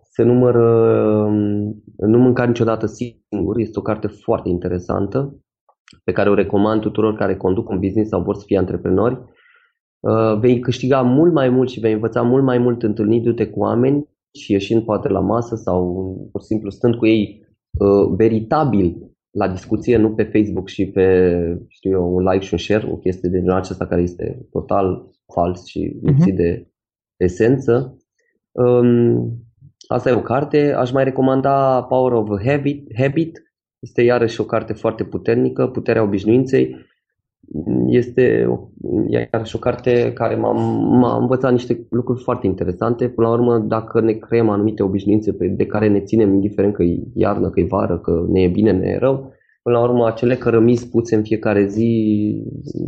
se 0.10 0.24
numără 0.24 0.64
Nu 1.98 2.18
mânca 2.18 2.46
niciodată 2.46 2.86
singur. 2.86 3.58
Este 3.58 3.80
o 3.80 3.82
carte 3.82 4.08
foarte 4.08 4.50
interesantă 4.50 5.36
pe 6.04 6.12
care 6.12 6.30
o 6.30 6.34
recomand 6.34 6.82
tuturor 6.82 7.16
care 7.16 7.36
conduc 7.36 7.70
un 7.70 7.80
business 7.80 8.10
sau 8.10 8.22
vor 8.22 8.36
să 8.36 8.44
fie 8.46 8.58
antreprenori. 8.58 9.20
Uh, 10.00 10.40
vei 10.40 10.60
câștiga 10.60 11.02
mult 11.02 11.34
mai 11.34 11.50
mult 11.50 11.70
și 11.70 11.80
vei 11.80 11.94
învăța 11.94 12.22
mult 12.22 12.44
mai 12.44 12.58
mult 12.58 12.84
întâlnindu-te 12.84 13.48
cu 13.48 13.60
oameni 13.60 14.10
și 14.34 14.52
ieșind 14.52 14.84
poate 14.84 15.08
la 15.08 15.20
masă 15.20 15.56
sau 15.56 15.82
pur 16.32 16.42
și 16.42 16.48
simplu 16.48 16.70
stând 16.70 16.96
cu 16.96 17.06
ei 17.06 17.48
uh, 17.80 18.16
veritabil 18.18 19.08
la 19.38 19.48
discuție, 19.48 19.98
nu 19.98 20.14
pe 20.14 20.24
Facebook 20.24 20.68
și 20.68 20.86
pe 20.86 21.38
știu 21.68 21.92
eu, 21.92 22.16
un 22.16 22.24
like 22.24 22.46
și 22.46 22.54
un 22.54 22.60
share, 22.60 22.88
o 22.92 22.98
chestie 22.98 23.30
de 23.30 23.38
genul 23.38 23.58
acesta 23.58 23.88
care 23.88 24.02
este 24.02 24.48
total 24.52 25.12
fals 25.34 25.66
și 25.66 26.00
lipsit 26.02 26.34
uh-huh. 26.34 26.38
de 26.38 26.68
esență. 27.18 27.98
Um, 28.52 29.48
Asta 29.88 30.10
e 30.10 30.14
o 30.14 30.22
carte. 30.22 30.74
Aș 30.74 30.92
mai 30.92 31.04
recomanda 31.04 31.84
Power 31.84 32.12
of 32.12 32.44
Habit. 32.44 32.88
Habit. 32.98 33.42
Este 33.80 34.02
iarăși 34.02 34.42
o 34.42 34.44
carte 34.44 34.74
foarte 34.74 35.04
puternică, 35.04 35.68
Puterea 35.68 36.04
obișnuinței. 36.04 36.76
Este 37.88 38.48
iarăși 39.08 39.56
o 39.56 39.60
carte 39.60 40.12
care 40.14 40.36
m-a, 40.36 40.52
m-a 41.00 41.18
învățat 41.18 41.52
niște 41.52 41.88
lucruri 41.90 42.24
foarte 42.24 42.48
interesante. 42.48 43.08
Până 43.10 43.28
la 43.28 43.34
urmă, 43.34 43.58
dacă 43.58 44.02
ne 44.02 44.12
creăm 44.12 44.50
anumite 44.50 44.84
obișnuințe 44.84 45.32
de 45.32 45.66
care 45.66 45.88
ne 45.88 46.00
ținem, 46.00 46.34
indiferent 46.34 46.74
că 46.74 46.84
e 46.84 47.04
iarnă, 47.14 47.50
că 47.50 47.60
e 47.60 47.66
vară, 47.70 48.00
că 48.00 48.26
ne 48.28 48.42
e 48.42 48.48
bine, 48.48 48.72
ne 48.72 48.88
e 48.88 48.98
rău, 48.98 49.32
până 49.62 49.78
la 49.78 49.84
urmă 49.84 50.08
acele 50.08 50.36
cărămizi 50.36 50.90
puse 50.90 51.16
în 51.16 51.24
fiecare 51.24 51.68
zi 51.68 52.44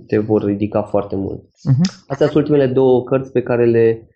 te 0.08 0.18
vor 0.18 0.44
ridica 0.44 0.82
foarte 0.82 1.16
mult. 1.16 1.42
Uh-huh. 1.42 2.06
Astea 2.08 2.28
sunt 2.28 2.34
ultimele 2.34 2.68
două 2.68 3.04
cărți 3.04 3.32
pe 3.32 3.42
care 3.42 3.66
le 3.66 4.10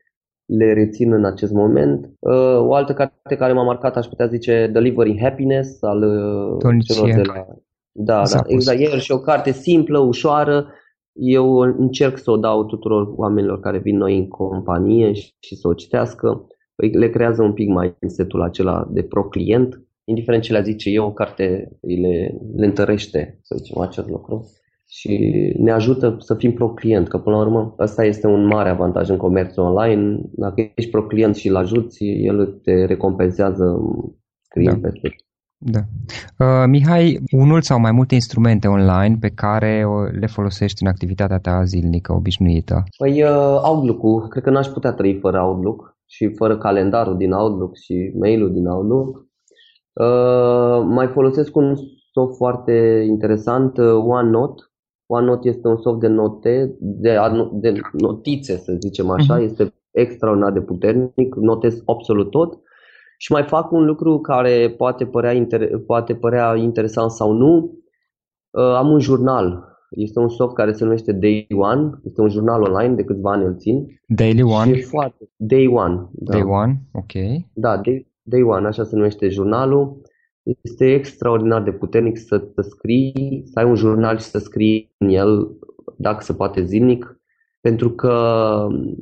le 0.45 0.73
rețin 0.73 1.13
în 1.13 1.25
acest 1.25 1.51
moment. 1.51 2.09
Uh, 2.19 2.57
o 2.57 2.73
altă 2.73 2.93
carte 2.93 3.35
care 3.35 3.53
m-a 3.53 3.63
marcat, 3.63 3.97
aș 3.97 4.05
putea 4.05 4.27
zice 4.27 4.69
Delivering 4.73 5.19
Happiness 5.19 5.81
al 5.81 6.03
uh, 6.03 6.57
Tony 6.57 6.81
celor 6.81 7.13
de 7.13 7.21
la... 7.21 7.45
Da, 7.95 8.23
da, 8.31 8.41
exact. 8.45 8.79
E 8.79 8.97
și 8.97 9.11
o 9.11 9.19
carte 9.19 9.51
simplă, 9.51 9.99
ușoară. 9.99 10.67
Eu 11.13 11.57
încerc 11.57 12.17
să 12.17 12.31
o 12.31 12.37
dau 12.37 12.65
tuturor 12.65 13.13
oamenilor 13.15 13.59
care 13.59 13.77
vin 13.77 13.97
noi 13.97 14.17
în 14.17 14.27
companie 14.27 15.13
și, 15.13 15.33
și 15.39 15.55
să 15.55 15.67
o 15.67 15.73
citească. 15.73 16.47
Păi 16.75 16.89
le 16.89 17.09
creează 17.09 17.43
un 17.43 17.53
pic 17.53 17.67
mai 17.69 17.95
setul 18.07 18.41
acela 18.41 18.87
de 18.91 19.03
pro-client. 19.03 19.81
Indiferent 20.03 20.43
ce 20.43 20.51
le 20.51 20.61
zice 20.61 20.89
eu, 20.89 21.05
o 21.05 21.13
carte 21.13 21.77
le, 21.81 22.37
le 22.55 22.65
întărește, 22.65 23.39
să 23.41 23.55
zicem, 23.57 23.81
acest 23.81 24.09
lucru 24.09 24.51
și 24.95 25.17
ne 25.57 25.71
ajută 25.71 26.15
să 26.19 26.35
fim 26.35 26.53
pro-client, 26.53 27.07
că 27.07 27.17
până 27.17 27.35
la 27.35 27.41
urmă 27.41 27.75
ăsta 27.79 28.05
este 28.05 28.27
un 28.27 28.45
mare 28.45 28.69
avantaj 28.69 29.09
în 29.09 29.17
comerțul 29.17 29.63
online. 29.63 30.21
Dacă 30.31 30.71
ești 30.75 30.91
pro-client 30.91 31.35
și 31.35 31.47
îl 31.47 31.55
ajuți, 31.55 32.03
el 32.03 32.59
te 32.63 32.85
recompensează 32.85 33.79
scriind 34.41 34.81
da. 34.81 34.89
peste 34.89 35.15
da. 35.65 35.79
Uh, 36.45 36.67
Mihai, 36.67 37.19
unul 37.31 37.61
sau 37.61 37.79
mai 37.79 37.91
multe 37.91 38.13
instrumente 38.13 38.67
online 38.67 39.17
pe 39.19 39.29
care 39.29 39.85
le 40.19 40.27
folosești 40.27 40.83
în 40.83 40.89
activitatea 40.89 41.39
ta 41.39 41.63
zilnică, 41.63 42.13
obișnuită? 42.13 42.83
Păi 42.97 43.23
uh, 43.23 43.59
Outlook-ul, 43.63 44.27
cred 44.27 44.43
că 44.43 44.49
n-aș 44.49 44.67
putea 44.67 44.91
trăi 44.91 45.19
fără 45.19 45.41
Outlook 45.41 45.97
și 46.05 46.33
fără 46.35 46.57
calendarul 46.57 47.17
din 47.17 47.31
Outlook 47.31 47.75
și 47.75 48.13
mail-ul 48.19 48.53
din 48.53 48.65
Outlook. 48.65 49.25
Uh, 49.93 50.85
mai 50.85 51.07
folosesc 51.07 51.55
un 51.55 51.75
soft 52.11 52.35
foarte 52.35 53.05
interesant, 53.07 53.77
uh, 53.77 53.93
OneNote, 53.93 54.63
OneNote 55.05 55.47
este 55.47 55.67
un 55.67 55.77
soft 55.77 55.99
de 55.99 56.07
note, 56.07 56.75
de, 56.79 57.17
de 57.51 57.73
notițe, 57.91 58.57
să 58.57 58.75
zicem 58.79 59.09
așa, 59.09 59.37
uh-huh. 59.37 59.43
este 59.43 59.73
extraordinar 59.91 60.51
de 60.51 60.61
puternic, 60.61 61.35
notez 61.35 61.81
absolut 61.85 62.29
tot 62.29 62.59
și 63.23 63.31
mai 63.31 63.43
fac 63.43 63.71
un 63.71 63.85
lucru 63.85 64.19
care 64.19 64.73
poate 64.77 65.05
părea, 65.05 65.33
inter- 65.33 65.85
poate 65.85 66.15
părea 66.15 66.55
interesant 66.55 67.11
sau 67.11 67.31
nu. 67.31 67.77
Uh, 68.49 68.75
am 68.75 68.89
un 68.89 68.99
jurnal. 68.99 69.63
Este 69.89 70.19
un 70.19 70.29
soft 70.29 70.55
care 70.55 70.71
se 70.71 70.83
numește 70.83 71.11
Day 71.11 71.47
One. 71.55 71.89
Este 72.03 72.21
un 72.21 72.29
jurnal 72.29 72.61
online, 72.61 72.95
de 72.95 73.03
câțiva 73.03 73.31
ani 73.31 73.45
îl 73.45 73.57
țin. 73.57 74.01
Daily 74.07 74.41
One? 74.41 74.73
Și 74.73 74.81
foarte. 74.81 75.29
Day 75.35 75.67
One. 75.67 76.09
Da. 76.11 76.31
Day 76.31 76.41
One, 76.41 76.81
ok. 76.91 77.11
Da, 77.53 77.77
Day, 77.77 78.07
Day 78.21 78.41
One, 78.41 78.67
așa 78.67 78.83
se 78.83 78.95
numește 78.95 79.29
jurnalul. 79.29 80.01
Este 80.61 80.93
extraordinar 80.93 81.63
de 81.63 81.71
puternic 81.71 82.17
să, 82.17 82.47
să 82.55 82.61
scrii, 82.61 83.41
să 83.45 83.59
ai 83.59 83.65
un 83.65 83.75
jurnal 83.75 84.17
și 84.17 84.25
să 84.25 84.37
scrii 84.37 84.95
în 84.97 85.09
el, 85.09 85.57
dacă 85.97 86.23
se 86.23 86.33
poate 86.33 86.63
zilnic, 86.63 87.21
pentru 87.67 87.89
că 87.91 88.15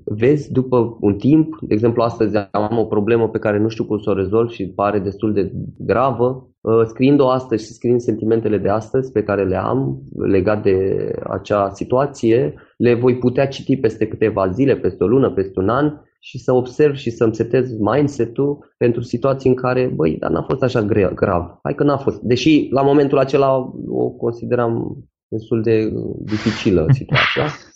vezi 0.06 0.52
după 0.52 0.98
un 1.00 1.16
timp, 1.16 1.58
de 1.62 1.74
exemplu 1.74 2.02
astăzi 2.02 2.38
am 2.52 2.78
o 2.78 2.86
problemă 2.86 3.30
pe 3.30 3.40
care 3.40 3.60
nu 3.60 3.68
știu 3.68 3.86
cum 3.86 4.00
să 4.00 4.10
o 4.10 4.14
rezolv 4.14 4.50
și 4.50 4.68
pare 4.68 5.00
destul 5.00 5.34
de 5.34 5.52
gravă, 5.78 6.50
uh, 6.62 6.82
scriind-o 6.86 7.30
astăzi 7.30 7.66
și 7.66 7.72
scriind 7.72 8.00
sentimentele 8.00 8.58
de 8.58 8.70
astăzi 8.70 9.12
pe 9.12 9.24
care 9.24 9.44
le 9.48 9.56
am 9.56 10.02
legat 10.28 10.64
de 10.64 11.12
acea 11.30 11.70
situație, 11.70 12.54
le 12.78 12.94
voi 12.94 13.18
putea 13.18 13.48
citi 13.48 13.78
peste 13.78 14.08
câteva 14.08 14.50
zile, 14.50 14.76
peste 14.76 15.04
o 15.04 15.08
lună, 15.08 15.32
peste 15.32 15.60
un 15.60 15.70
an 15.70 15.94
și 16.20 16.38
să 16.40 16.54
observ 16.54 16.96
și 16.96 17.10
să-mi 17.10 17.36
setez 17.36 17.78
mindset-ul 17.78 18.74
pentru 18.78 19.02
situații 19.02 19.50
în 19.50 19.56
care, 19.56 19.92
băi, 19.96 20.18
dar 20.20 20.32
n-a 20.32 20.46
fost 20.50 20.64
așa 20.64 20.82
gre- 20.82 21.12
grav. 21.16 21.60
Hai 21.64 21.76
că 21.76 21.84
n-a 21.84 21.98
fost. 21.98 22.20
Deși 22.20 22.68
la 22.72 22.82
momentul 22.82 23.18
acela 23.18 23.74
o 23.88 24.10
consideram 24.10 24.98
destul 25.28 25.62
de 25.62 25.94
dificilă 26.24 26.86
situația. 26.90 27.46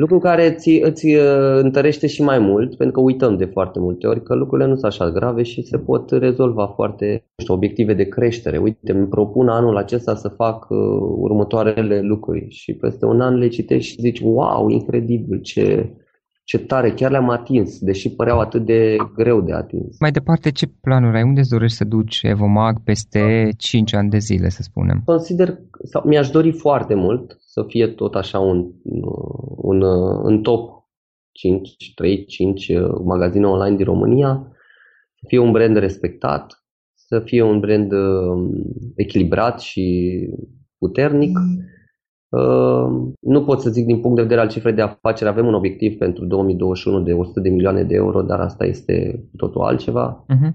Lucru 0.00 0.18
care 0.18 0.46
îți, 0.46 0.70
îți 0.70 1.06
uh, 1.06 1.58
întărește 1.62 2.06
și 2.06 2.22
mai 2.22 2.38
mult, 2.38 2.76
pentru 2.76 2.96
că 2.96 3.00
uităm 3.00 3.36
de 3.36 3.44
foarte 3.44 3.78
multe 3.78 4.06
ori 4.06 4.22
că 4.22 4.34
lucrurile 4.34 4.68
nu 4.68 4.74
sunt 4.74 4.92
așa 4.92 5.10
grave 5.10 5.42
și 5.42 5.62
se 5.62 5.78
pot 5.78 6.10
rezolva 6.10 6.66
foarte 6.66 7.24
știu, 7.36 7.54
obiective 7.54 7.94
de 7.94 8.08
creștere. 8.08 8.58
Uite, 8.58 8.92
îmi 8.92 9.08
propun 9.08 9.48
anul 9.48 9.76
acesta 9.76 10.14
să 10.14 10.28
fac 10.28 10.66
uh, 10.70 10.78
următoarele 11.16 12.00
lucruri 12.00 12.46
și 12.48 12.74
peste 12.74 13.04
un 13.04 13.20
an 13.20 13.34
le 13.34 13.48
citești 13.48 13.90
și 13.90 14.00
zici, 14.00 14.20
wow, 14.20 14.68
incredibil, 14.68 15.40
ce, 15.40 15.94
ce 16.44 16.58
tare, 16.58 16.92
chiar 16.92 17.10
le-am 17.10 17.28
atins, 17.28 17.78
deși 17.78 18.14
păreau 18.14 18.38
atât 18.40 18.64
de 18.64 18.96
greu 19.14 19.40
de 19.40 19.52
atins. 19.52 19.96
Mai 20.00 20.10
departe, 20.10 20.50
ce 20.50 20.66
planuri 20.66 21.16
ai? 21.16 21.22
Unde 21.22 21.40
îți 21.40 21.50
dorești 21.50 21.76
să 21.76 21.84
duci 21.84 22.20
Evomag 22.22 22.82
peste 22.82 23.50
5 23.56 23.94
ani 23.94 24.10
de 24.10 24.18
zile, 24.18 24.48
să 24.48 24.62
spunem? 24.62 25.02
Consider, 25.04 25.58
sau 25.82 26.02
mi-aș 26.06 26.30
dori 26.30 26.52
foarte 26.52 26.94
mult 26.94 27.36
să 27.40 27.64
fie 27.66 27.86
tot 27.86 28.14
așa 28.14 28.38
un, 28.38 28.70
un, 29.56 29.82
un 30.22 30.42
top 30.42 30.88
5, 31.32 31.92
3, 31.94 32.24
5 32.24 32.72
magazine 33.04 33.46
online 33.46 33.76
din 33.76 33.84
România, 33.84 34.46
să 35.14 35.24
fie 35.26 35.38
un 35.38 35.52
brand 35.52 35.76
respectat, 35.76 36.64
să 36.94 37.20
fie 37.20 37.42
un 37.42 37.60
brand 37.60 37.92
um, 37.92 38.52
echilibrat 38.96 39.60
și 39.60 40.10
puternic. 40.78 41.38
Mm 41.38 41.58
Uh, 41.60 41.79
nu 43.20 43.44
pot 43.44 43.60
să 43.60 43.70
zic 43.70 43.86
din 43.86 44.00
punct 44.00 44.16
de 44.16 44.22
vedere 44.22 44.40
al 44.40 44.48
cifrei 44.48 44.72
de 44.72 44.82
afaceri, 44.82 45.30
avem 45.30 45.46
un 45.46 45.54
obiectiv 45.54 45.98
pentru 45.98 46.24
2021 46.24 47.00
de 47.00 47.12
100 47.12 47.40
de 47.40 47.48
milioane 47.48 47.82
de 47.82 47.94
euro, 47.94 48.22
dar 48.22 48.40
asta 48.40 48.64
este 48.64 49.24
totul 49.36 49.62
altceva. 49.62 50.24
Uh-huh. 50.24 50.52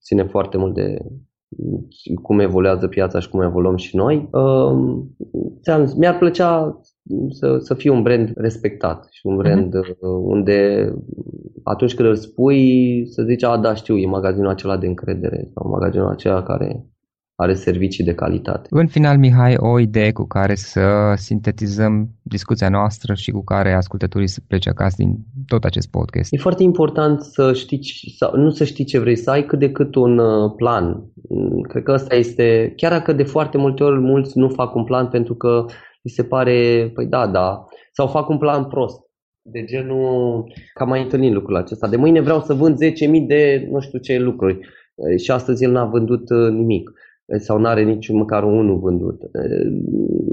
Ține 0.00 0.24
foarte 0.24 0.56
mult 0.56 0.74
de 0.74 0.98
cum 2.22 2.38
evoluează 2.38 2.88
piața 2.88 3.18
și 3.18 3.28
cum 3.28 3.40
evoluăm 3.40 3.76
și 3.76 3.96
noi. 3.96 4.28
Uh, 4.32 5.02
mi-ar 5.96 6.18
plăcea 6.18 6.80
să, 7.28 7.58
să 7.58 7.74
fie 7.74 7.90
un 7.90 8.02
brand 8.02 8.32
respectat 8.34 9.06
și 9.10 9.26
un 9.26 9.36
brand 9.36 9.74
uh-huh. 9.74 9.98
unde 10.22 10.90
atunci 11.62 11.94
când 11.94 12.08
îl 12.08 12.16
spui 12.16 13.02
să 13.06 13.22
zici, 13.22 13.44
a, 13.44 13.56
da, 13.56 13.74
știu, 13.74 13.96
e 13.96 14.06
magazinul 14.06 14.48
acela 14.48 14.76
de 14.76 14.86
încredere 14.86 15.50
sau 15.54 15.70
magazinul 15.70 16.08
acela 16.08 16.42
care 16.42 16.86
are 17.40 17.54
servicii 17.54 18.04
de 18.04 18.14
calitate. 18.14 18.68
În 18.70 18.86
final, 18.86 19.18
Mihai, 19.18 19.56
o 19.56 19.78
idee 19.78 20.12
cu 20.12 20.26
care 20.26 20.54
să 20.54 21.12
sintetizăm 21.16 22.08
discuția 22.22 22.68
noastră 22.68 23.14
și 23.14 23.30
cu 23.30 23.44
care 23.44 23.72
ascultătorii 23.72 24.28
să 24.28 24.40
plece 24.46 24.68
acasă 24.68 24.94
din 24.98 25.16
tot 25.46 25.64
acest 25.64 25.90
podcast. 25.90 26.32
E 26.32 26.36
foarte 26.36 26.62
important 26.62 27.20
să 27.20 27.52
știi, 27.52 27.80
sau 28.16 28.36
nu 28.36 28.50
să 28.50 28.64
știi 28.64 28.84
ce 28.84 28.98
vrei 28.98 29.16
să 29.16 29.30
ai, 29.30 29.44
cât 29.44 29.58
de 29.58 29.70
cât 29.70 29.94
un 29.94 30.18
uh, 30.18 30.52
plan. 30.56 31.04
Mm, 31.28 31.60
cred 31.60 31.82
că 31.82 31.92
asta 31.92 32.14
este, 32.14 32.72
chiar 32.76 32.90
dacă 32.90 33.12
de 33.12 33.22
foarte 33.22 33.58
multe 33.58 33.84
ori 33.84 34.00
mulți 34.00 34.38
nu 34.38 34.48
fac 34.48 34.74
un 34.74 34.84
plan 34.84 35.06
pentru 35.08 35.34
că 35.34 35.64
îi 36.02 36.10
se 36.10 36.22
pare, 36.22 36.90
păi 36.94 37.06
da, 37.06 37.26
da, 37.26 37.64
sau 37.92 38.06
fac 38.06 38.28
un 38.28 38.38
plan 38.38 38.64
prost. 38.64 39.00
De 39.42 39.64
genul, 39.64 40.44
că 40.74 40.82
am 40.82 40.88
mai 40.88 41.02
întâlnit 41.02 41.32
lucrul 41.32 41.56
acesta. 41.56 41.88
De 41.88 41.96
mâine 41.96 42.20
vreau 42.20 42.40
să 42.40 42.54
vând 42.54 42.76
10.000 42.84 43.26
de 43.26 43.68
nu 43.70 43.80
știu 43.80 43.98
ce 43.98 44.18
lucruri 44.18 44.58
și 45.16 45.30
astăzi 45.30 45.64
el 45.64 45.70
n-a 45.70 45.84
vândut 45.84 46.30
uh, 46.30 46.50
nimic 46.50 46.90
sau 47.38 47.58
nu 47.58 47.66
are 47.66 47.82
nici 47.82 48.08
măcar 48.08 48.44
unul 48.44 48.78
vândut. 48.78 49.20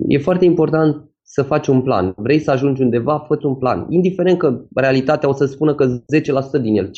E 0.07 0.17
foarte 0.17 0.45
important 0.45 1.07
să 1.29 1.43
faci 1.43 1.67
un 1.67 1.81
plan. 1.81 2.13
Vrei 2.17 2.39
să 2.39 2.51
ajungi 2.51 2.81
undeva, 2.81 3.25
fă 3.27 3.37
un 3.41 3.55
plan. 3.55 3.85
Indiferent 3.89 4.37
că 4.37 4.61
realitatea 4.75 5.29
o 5.29 5.33
să 5.33 5.45
spună 5.45 5.75
că 5.75 5.85
10% 6.59 6.61
din 6.61 6.77
el, 6.77 6.89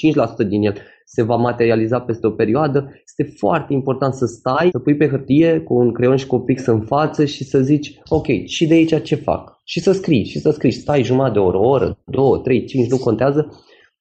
5% 0.46 0.48
din 0.48 0.62
el 0.62 0.74
se 1.06 1.24
va 1.24 1.36
materializa 1.36 2.00
peste 2.00 2.28
o 2.28 2.32
perioadă, 2.32 2.92
este 3.06 3.36
foarte 3.38 3.74
important 3.74 4.14
să 4.14 4.26
stai, 4.26 4.70
să 4.72 4.80
pui 4.80 4.96
pe 4.96 5.08
hârtie 5.08 5.60
cu 5.60 5.74
un 5.74 5.92
creion 5.92 6.16
și 6.16 6.28
cu 6.28 6.36
o 6.36 6.40
pix 6.40 6.66
în 6.66 6.82
față 6.82 7.26
și 7.26 7.44
să 7.44 7.60
zici, 7.60 8.00
ok, 8.10 8.26
și 8.46 8.68
de 8.68 8.74
aici 8.74 9.02
ce 9.02 9.16
fac? 9.16 9.62
Și 9.64 9.80
să 9.80 9.92
scrii, 9.92 10.24
și 10.24 10.40
să 10.40 10.52
scrii, 10.52 10.72
stai 10.72 11.04
jumătate 11.04 11.34
de 11.34 11.40
oră, 11.40 11.58
o 11.58 11.68
oră, 11.68 11.98
două, 12.06 12.38
trei, 12.38 12.66
cinci, 12.66 12.90
nu 12.90 12.98
contează, 12.98 13.48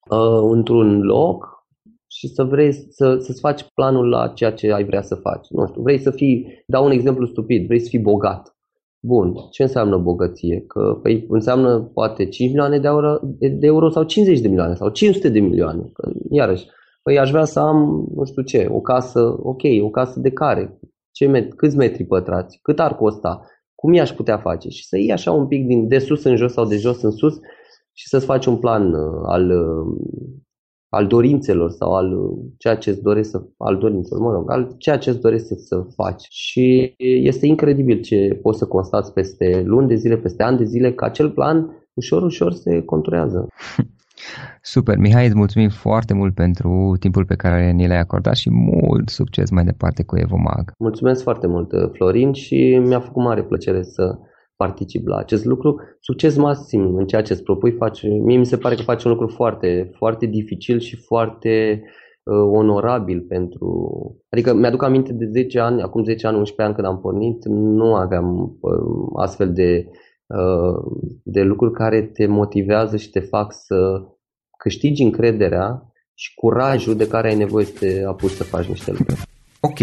uh, 0.09 0.49
într-un 0.51 1.01
loc 1.01 1.58
și 2.19 2.27
să 2.27 2.43
vrei 2.43 2.73
să, 2.73 3.17
să-ți 3.19 3.39
faci 3.39 3.63
planul 3.73 4.09
la 4.09 4.27
ceea 4.27 4.51
ce 4.51 4.71
ai 4.71 4.83
vrea 4.83 5.01
să 5.01 5.15
faci. 5.15 5.47
Nu 5.49 5.67
știu, 5.67 5.81
vrei 5.81 5.99
să 5.99 6.11
fii, 6.11 6.63
dau 6.67 6.85
un 6.85 6.91
exemplu 6.91 7.25
stupid, 7.25 7.65
vrei 7.65 7.79
să 7.79 7.89
fii 7.89 7.99
bogat. 7.99 8.57
Bun, 8.99 9.33
ce 9.51 9.61
înseamnă 9.63 9.97
bogăție? 9.97 10.63
Că 10.67 10.99
păi, 11.01 11.25
înseamnă 11.29 11.79
poate 11.93 12.25
5 12.25 12.49
milioane 12.49 12.79
de 12.79 12.87
euro, 12.87 13.19
de 13.39 13.65
euro 13.65 13.89
sau 13.89 14.03
50 14.03 14.39
de 14.39 14.47
milioane 14.47 14.75
sau 14.75 14.89
500 14.89 15.29
de 15.29 15.39
milioane. 15.39 15.89
Că, 15.93 16.11
iarăși, 16.29 16.65
păi 17.03 17.19
aș 17.19 17.29
vrea 17.29 17.45
să 17.45 17.59
am, 17.59 18.07
nu 18.15 18.25
știu 18.25 18.41
ce, 18.41 18.67
o 18.69 18.81
casă, 18.81 19.35
ok, 19.41 19.61
o 19.81 19.89
casă 19.89 20.19
de 20.19 20.31
care? 20.31 20.79
Ce 21.11 21.25
met- 21.27 21.55
câți 21.55 21.77
metri 21.77 22.05
pătrați? 22.05 22.59
Cât 22.61 22.79
ar 22.79 22.95
costa? 22.95 23.45
Cum 23.75 23.93
i-aș 23.93 24.11
putea 24.11 24.37
face? 24.37 24.69
Și 24.69 24.87
să 24.87 24.97
iei 24.97 25.11
așa 25.11 25.31
un 25.31 25.47
pic 25.47 25.65
din 25.65 25.87
de 25.87 25.99
sus 25.99 26.23
în 26.23 26.35
jos 26.35 26.53
sau 26.53 26.65
de 26.65 26.77
jos 26.77 27.01
în 27.01 27.11
sus 27.11 27.33
și 27.93 28.07
să-ți 28.07 28.25
faci 28.25 28.45
un 28.45 28.57
plan 28.57 28.93
uh, 28.93 29.21
al 29.25 29.49
uh, 29.49 29.97
al 30.89 31.07
dorințelor 31.07 31.71
sau 31.71 31.93
al 31.95 32.17
ceea 32.57 32.75
ce 32.75 32.89
îți 32.89 33.01
dorești 33.01 33.31
să 33.31 33.41
al 33.57 33.77
dorințelor, 33.77 34.21
mă 34.21 34.31
rog, 34.31 34.51
al 34.51 34.75
ceea 34.77 34.97
ce 34.97 35.09
îți 35.09 35.19
dorești 35.19 35.47
să, 35.47 35.55
să 35.55 35.85
faci. 35.95 36.27
Și 36.29 36.93
este 36.97 37.45
incredibil 37.45 38.01
ce 38.01 38.39
poți 38.41 38.57
să 38.57 38.65
constați 38.65 39.13
peste 39.13 39.63
luni 39.65 39.87
de 39.87 39.95
zile, 39.95 40.17
peste 40.17 40.43
ani 40.43 40.57
de 40.57 40.63
zile, 40.63 40.93
că 40.93 41.05
acel 41.05 41.29
plan 41.29 41.87
ușor, 41.93 42.23
ușor 42.23 42.53
se 42.53 42.81
conturează. 42.81 43.47
Super, 44.61 44.97
Mihai, 44.97 45.25
îți 45.25 45.35
mulțumim 45.35 45.69
foarte 45.69 46.13
mult 46.13 46.33
pentru 46.33 46.95
timpul 46.99 47.25
pe 47.25 47.35
care 47.35 47.71
ni 47.71 47.87
l-ai 47.87 47.99
acordat 47.99 48.35
și 48.35 48.49
mult 48.51 49.09
succes 49.09 49.49
mai 49.49 49.63
departe 49.63 50.03
cu 50.03 50.17
Evomag. 50.17 50.71
Mulțumesc 50.77 51.23
foarte 51.23 51.47
mult, 51.47 51.71
Florin, 51.93 52.33
și 52.33 52.81
mi-a 52.83 52.99
făcut 52.99 53.23
mare 53.23 53.43
plăcere 53.43 53.83
să 53.83 54.17
particip 54.63 55.07
la 55.07 55.17
acest 55.17 55.45
lucru. 55.45 55.81
Succes 55.99 56.35
maxim 56.35 56.95
în 56.95 57.05
ceea 57.05 57.21
ce 57.21 57.33
îți 57.33 57.43
propui. 57.43 57.71
Faci, 57.71 58.01
mie 58.03 58.37
mi 58.37 58.45
se 58.45 58.57
pare 58.57 58.75
că 58.75 58.81
faci 58.81 59.03
un 59.03 59.11
lucru 59.11 59.27
foarte, 59.27 59.91
foarte 59.95 60.25
dificil 60.25 60.79
și 60.79 60.95
foarte 60.95 61.83
uh, 62.23 62.49
onorabil 62.51 63.21
pentru... 63.21 63.67
Adică 64.29 64.53
mi-aduc 64.53 64.83
aminte 64.83 65.13
de 65.13 65.25
10 65.25 65.59
ani, 65.59 65.81
acum 65.81 66.03
10 66.03 66.27
ani, 66.27 66.37
11 66.37 66.61
ani 66.61 66.73
când 66.73 66.87
am 66.87 67.01
pornit, 67.01 67.45
nu 67.45 67.95
aveam 67.95 68.57
uh, 68.59 69.07
astfel 69.15 69.53
de, 69.53 69.87
uh, 70.27 71.07
de 71.23 71.41
lucruri 71.41 71.73
care 71.73 72.01
te 72.01 72.25
motivează 72.25 72.97
și 72.97 73.09
te 73.09 73.19
fac 73.19 73.53
să 73.53 74.03
câștigi 74.57 75.03
încrederea 75.03 75.91
și 76.13 76.33
curajul 76.35 76.95
de 76.95 77.07
care 77.07 77.29
ai 77.29 77.37
nevoie 77.37 77.65
să 77.65 77.77
te 77.79 78.03
apuci 78.05 78.29
să 78.29 78.43
faci 78.43 78.65
niște 78.65 78.91
lucruri. 78.91 79.21
Ok, 79.59 79.79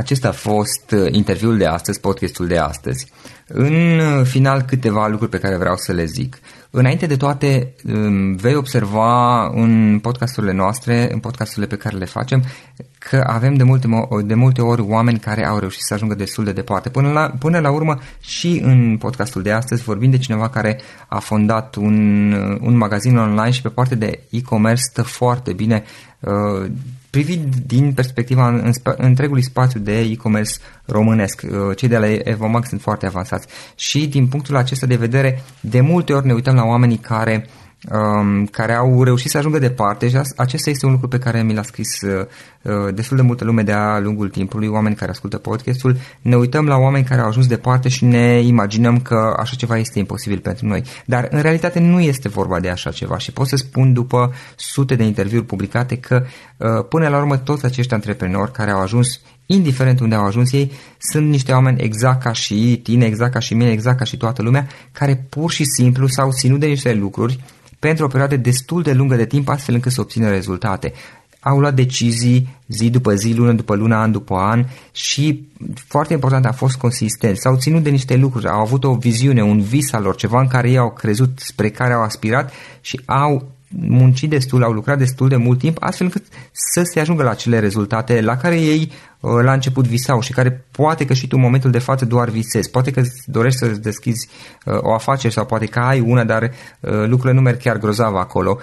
acesta 0.00 0.28
a 0.28 0.32
fost 0.32 0.90
uh, 0.90 1.06
interviul 1.10 1.56
de 1.56 1.66
astăzi, 1.66 2.00
podcastul 2.00 2.46
de 2.46 2.58
astăzi. 2.58 3.06
În 3.46 3.98
uh, 3.98 4.24
final, 4.24 4.62
câteva 4.62 5.06
lucruri 5.06 5.30
pe 5.30 5.38
care 5.38 5.56
vreau 5.56 5.76
să 5.76 5.92
le 5.92 6.04
zic. 6.04 6.38
Înainte 6.70 7.06
de 7.06 7.16
toate, 7.16 7.74
um, 7.84 8.34
vei 8.34 8.54
observa 8.54 9.46
în 9.46 9.98
podcasturile 10.02 10.52
noastre, 10.52 11.12
în 11.12 11.18
podcasturile 11.18 11.66
pe 11.66 11.76
care 11.76 11.96
le 11.96 12.04
facem, 12.04 12.44
că 12.98 13.24
avem 13.26 13.54
de 13.54 13.62
multe, 13.62 13.88
de 14.24 14.34
multe 14.34 14.62
ori 14.62 14.80
oameni 14.80 15.18
care 15.18 15.46
au 15.46 15.58
reușit 15.58 15.82
să 15.82 15.94
ajungă 15.94 16.14
destul 16.14 16.44
de 16.44 16.52
departe. 16.52 16.88
Până 16.88 17.12
la, 17.12 17.32
până 17.38 17.58
la 17.58 17.70
urmă, 17.70 17.98
și 18.20 18.60
în 18.64 18.96
podcastul 18.98 19.42
de 19.42 19.52
astăzi 19.52 19.82
vorbim 19.82 20.10
de 20.10 20.18
cineva 20.18 20.48
care 20.48 20.80
a 21.08 21.18
fondat 21.18 21.74
un, 21.74 22.32
uh, 22.32 22.58
un 22.60 22.76
magazin 22.76 23.16
online 23.16 23.50
și 23.50 23.62
pe 23.62 23.68
partea 23.68 23.96
de 23.96 24.20
e-commerce 24.30 24.82
stă 24.82 25.02
foarte 25.02 25.52
bine 25.52 25.84
privind 27.10 27.54
din 27.66 27.92
perspectiva 27.92 28.48
în, 28.48 28.72
întregului 28.96 29.42
spațiu 29.42 29.80
de 29.80 29.98
e-commerce 29.98 30.52
românesc. 30.84 31.42
Uh, 31.44 31.76
cei 31.76 31.88
de 31.88 31.98
la 31.98 32.06
Evomax 32.12 32.68
sunt 32.68 32.80
foarte 32.80 33.06
avansați 33.06 33.46
și 33.74 34.06
din 34.06 34.26
punctul 34.26 34.56
acesta 34.56 34.86
de 34.86 34.96
vedere, 34.96 35.42
de 35.60 35.80
multe 35.80 36.12
ori 36.12 36.26
ne 36.26 36.32
uităm 36.32 36.54
la 36.54 36.64
oamenii 36.64 36.98
care 36.98 37.46
um, 37.88 38.46
care 38.46 38.74
au 38.74 39.04
reușit 39.04 39.30
să 39.30 39.38
ajungă 39.38 39.58
departe 39.58 40.08
și 40.08 40.20
acesta 40.36 40.70
este 40.70 40.86
un 40.86 40.92
lucru 40.92 41.08
pe 41.08 41.18
care 41.18 41.42
mi 41.42 41.54
l-a 41.54 41.62
scris 41.62 42.00
uh, 42.00 42.26
uh, 42.62 42.94
destul 42.94 43.16
de 43.16 43.22
multă 43.22 43.44
lume 43.44 43.62
de-a 43.62 43.98
lungul 43.98 44.28
timpului, 44.28 44.68
oameni 44.68 44.94
care 44.94 45.10
ascultă 45.10 45.38
podcastul, 45.38 45.96
ne 46.22 46.36
uităm 46.36 46.66
la 46.66 46.76
oameni 46.76 47.04
care 47.04 47.20
au 47.20 47.28
ajuns 47.28 47.46
departe 47.46 47.88
și 47.88 48.04
ne 48.04 48.40
imaginăm 48.40 49.00
că 49.00 49.34
așa 49.38 49.54
ceva 49.56 49.78
este 49.78 49.98
imposibil 49.98 50.38
pentru 50.38 50.66
noi. 50.66 50.82
Dar 51.06 51.28
în 51.30 51.40
realitate 51.40 51.80
nu 51.80 52.00
este 52.00 52.28
vorba 52.28 52.60
de 52.60 52.68
așa 52.68 52.90
ceva 52.90 53.18
și 53.18 53.32
pot 53.32 53.46
să 53.46 53.56
spun 53.56 53.92
după 53.92 54.32
sute 54.56 54.94
de 54.94 55.04
interviuri 55.04 55.44
publicate 55.44 55.96
că 55.96 56.24
uh, 56.56 56.68
până 56.88 57.08
la 57.08 57.18
urmă 57.18 57.36
toți 57.36 57.64
acești 57.64 57.94
antreprenori 57.94 58.52
care 58.52 58.70
au 58.70 58.80
ajuns 58.80 59.20
indiferent 59.46 60.00
unde 60.00 60.14
au 60.14 60.24
ajuns 60.24 60.52
ei, 60.52 60.72
sunt 60.98 61.28
niște 61.28 61.52
oameni 61.52 61.82
exact 61.82 62.22
ca 62.22 62.32
și 62.32 62.80
tine, 62.82 63.06
exact 63.06 63.32
ca 63.32 63.38
și 63.38 63.54
mine, 63.54 63.70
exact 63.70 63.98
ca 63.98 64.04
și 64.04 64.16
toată 64.16 64.42
lumea, 64.42 64.66
care 64.92 65.26
pur 65.28 65.50
și 65.50 65.64
simplu 65.64 66.06
s-au 66.06 66.32
ținut 66.32 66.60
de 66.60 66.66
niște 66.66 66.94
lucruri 66.94 67.40
pentru 67.80 68.04
o 68.04 68.08
perioadă 68.08 68.36
destul 68.36 68.82
de 68.82 68.92
lungă 68.92 69.16
de 69.16 69.26
timp, 69.26 69.48
astfel 69.48 69.74
încât 69.74 69.92
să 69.92 70.00
obțină 70.00 70.30
rezultate. 70.30 70.92
Au 71.40 71.58
luat 71.58 71.74
decizii 71.74 72.58
zi 72.66 72.90
după 72.90 73.14
zi, 73.14 73.32
lună 73.32 73.52
după 73.52 73.74
lună, 73.74 73.96
an 73.96 74.12
după 74.12 74.34
an 74.34 74.64
și 74.92 75.48
foarte 75.74 76.12
important 76.12 76.46
a 76.46 76.52
fost 76.52 76.76
consistent. 76.76 77.36
S-au 77.36 77.56
ținut 77.56 77.82
de 77.82 77.90
niște 77.90 78.16
lucruri, 78.16 78.48
au 78.48 78.60
avut 78.60 78.84
o 78.84 78.94
viziune, 78.94 79.42
un 79.42 79.60
vis 79.60 79.92
al 79.92 80.02
lor, 80.02 80.16
ceva 80.16 80.40
în 80.40 80.46
care 80.46 80.70
ei 80.70 80.78
au 80.78 80.90
crezut, 80.90 81.38
spre 81.38 81.70
care 81.70 81.92
au 81.92 82.02
aspirat 82.02 82.52
și 82.80 83.00
au 83.04 83.50
muncit 83.78 84.30
destul, 84.30 84.62
au 84.62 84.72
lucrat 84.72 84.98
destul 84.98 85.28
de 85.28 85.36
mult 85.36 85.58
timp, 85.58 85.76
astfel 85.80 86.06
încât 86.06 86.26
să 86.52 86.82
se 86.82 87.00
ajungă 87.00 87.22
la 87.22 87.30
acele 87.30 87.58
rezultate 87.58 88.20
la 88.20 88.36
care 88.36 88.60
ei 88.60 88.92
uh, 89.20 89.30
la 89.42 89.52
început 89.52 89.86
visau 89.86 90.20
și 90.20 90.32
care 90.32 90.64
poate 90.70 91.04
că 91.04 91.14
și 91.14 91.26
tu 91.26 91.36
în 91.36 91.42
momentul 91.42 91.70
de 91.70 91.78
față 91.78 92.04
doar 92.04 92.28
visezi. 92.28 92.70
Poate 92.70 92.90
că 92.90 93.02
dorești 93.26 93.58
să 93.58 93.66
deschizi 93.66 94.28
uh, 94.64 94.78
o 94.80 94.94
afacere 94.94 95.32
sau 95.32 95.46
poate 95.46 95.66
că 95.66 95.78
ai 95.78 96.00
una, 96.00 96.24
dar 96.24 96.42
uh, 96.42 96.50
lucrurile 96.90 97.32
nu 97.32 97.40
merg 97.40 97.58
chiar 97.58 97.78
grozav 97.78 98.14
acolo 98.14 98.58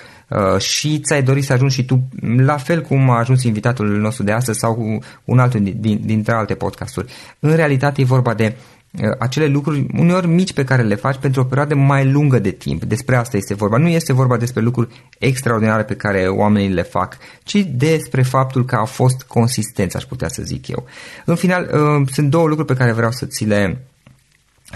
și 0.58 1.00
ți-ai 1.00 1.24
dorit 1.24 1.44
să 1.44 1.54
ajungi 1.54 1.76
și 1.76 1.86
tu 1.86 2.08
la 2.38 2.58
fel 2.58 2.82
cum 2.82 3.10
a 3.10 3.18
ajuns 3.18 3.44
invitatul 3.44 3.88
nostru 3.88 4.24
de 4.24 4.32
astăzi 4.32 4.60
sau 4.60 4.76
cu 4.76 5.00
un 5.24 5.40
altul 5.40 5.62
din, 5.76 6.02
dintre 6.06 6.34
alte 6.34 6.54
podcasturi. 6.54 7.14
În 7.40 7.56
realitate 7.56 8.02
e 8.02 8.06
vorba 8.06 8.34
de 8.34 8.56
Uh, 8.56 8.77
acele 9.20 9.46
lucruri 9.46 9.88
uneori 9.98 10.28
mici 10.28 10.54
pe 10.54 10.64
care 10.64 10.82
le 10.82 10.96
faci 10.96 11.18
pentru 11.18 11.42
o 11.42 11.44
perioadă 11.44 11.76
mai 11.76 12.12
lungă 12.12 12.40
de 12.40 12.52
timp. 12.52 12.84
Despre 12.84 13.16
asta 13.16 13.38
este 13.38 13.54
vorba. 13.54 13.78
Nu 13.78 13.88
este 13.88 14.14
vorba 14.14 14.38
despre 14.38 14.62
lucruri 14.62 15.04
extraordinare 15.20 15.84
pe 15.84 15.96
care 15.96 16.28
oamenii 16.28 16.74
le 16.74 16.82
fac, 16.82 17.18
ci 17.44 17.56
despre 17.56 18.22
faptul 18.22 18.66
că 18.66 18.76
au 18.76 18.86
fost 18.86 19.22
consistenți, 19.22 19.96
aș 19.96 20.04
putea 20.04 20.28
să 20.28 20.44
zic 20.44 20.68
eu. 20.68 20.86
În 21.26 21.36
final, 21.36 21.70
uh, 21.74 22.08
sunt 22.12 22.30
două 22.30 22.48
lucruri 22.48 22.68
pe 22.68 22.76
care 22.76 22.92
vreau 22.92 23.12
să 23.12 23.26
ți 23.26 23.46
le 23.46 23.62
să 23.66 23.78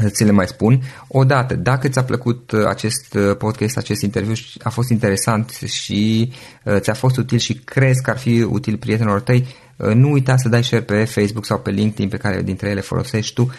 ți 0.08 0.24
le 0.24 0.32
mai 0.32 0.48
spun. 0.48 0.82
Odată, 1.08 1.56
dacă 1.56 1.88
ți-a 1.88 2.04
plăcut 2.04 2.52
uh, 2.52 2.66
acest 2.66 3.14
uh, 3.14 3.36
podcast, 3.38 3.78
acest 3.78 4.02
interviu, 4.02 4.34
a 4.64 4.70
fost 4.70 4.90
interesant 4.90 5.50
și 5.50 6.32
uh, 6.64 6.76
ți-a 6.80 6.94
fost 6.94 7.18
util 7.18 7.38
și 7.38 7.54
crezi 7.54 8.02
că 8.02 8.10
ar 8.10 8.18
fi 8.18 8.42
util 8.50 8.78
prietenilor 8.78 9.22
tăi, 9.22 9.48
nu 9.94 10.12
uita 10.12 10.38
să 10.38 10.50
dai 10.50 10.64
share 10.64 10.84
pe 10.84 11.04
Facebook 11.04 11.46
sau 11.46 11.60
pe 11.60 11.70
LinkedIn 11.70 12.10
pe 12.10 12.18
care 12.18 12.42
dintre 12.42 12.70
ele 12.70 12.82
folosești 12.82 13.34
tu 13.34 13.52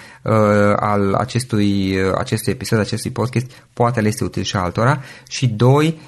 al 0.77 1.15
acestui, 1.15 1.97
acestui 2.19 2.53
episod, 2.53 2.79
acestui 2.79 3.11
podcast, 3.11 3.47
poate 3.73 4.01
le 4.01 4.09
este 4.09 4.25
util 4.25 4.43
și 4.43 4.57
altora. 4.57 5.01
Și 5.29 5.47
doi, 5.47 6.01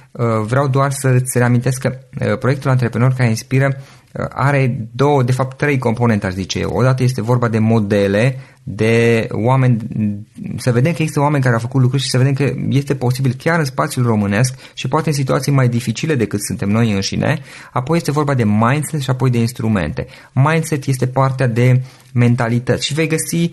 vreau 0.43 0.69
doar 0.69 0.91
să-ți 0.91 1.39
reamintesc 1.39 1.81
că 1.81 1.99
proiectul 2.37 2.71
Antreprenor 2.71 3.13
care 3.13 3.29
inspiră 3.29 3.77
are 4.29 4.89
două, 4.93 5.23
de 5.23 5.33
fapt 5.33 5.57
trei 5.57 5.79
componente, 5.79 6.27
aș 6.27 6.33
zice 6.33 6.59
eu. 6.59 6.71
Odată 6.71 7.03
este 7.03 7.23
vorba 7.23 7.49
de 7.49 7.59
modele 7.59 8.39
de 8.67 9.27
oameni, 9.31 9.77
să 10.57 10.73
vedem 10.73 10.93
că 10.93 10.99
există 11.01 11.21
oameni 11.21 11.43
care 11.43 11.55
au 11.55 11.61
făcut 11.61 11.81
lucruri 11.81 12.03
și 12.03 12.11
să 12.11 12.19
vedem 12.19 12.33
că 12.33 12.55
este 12.69 12.95
posibil 12.95 13.35
chiar 13.39 13.59
în 13.59 13.65
spațiul 13.65 14.07
românesc 14.07 14.55
și 14.75 14.89
poate 14.89 15.09
în 15.09 15.15
situații 15.15 15.53
mai 15.53 15.69
dificile 15.69 16.15
decât 16.15 16.41
suntem 16.43 16.69
noi 16.69 16.93
înșine. 16.93 17.39
Apoi 17.73 17.97
este 17.97 18.11
vorba 18.11 18.35
de 18.35 18.45
mindset 18.45 19.01
și 19.01 19.11
apoi 19.11 19.31
de 19.31 19.39
instrumente. 19.39 20.07
Mindset 20.33 20.85
este 20.87 21.07
partea 21.07 21.47
de 21.47 21.83
mentalități 22.15 22.87
și 22.87 22.95
vei 22.95 23.07
găsi 23.07 23.37
uh, 23.43 23.51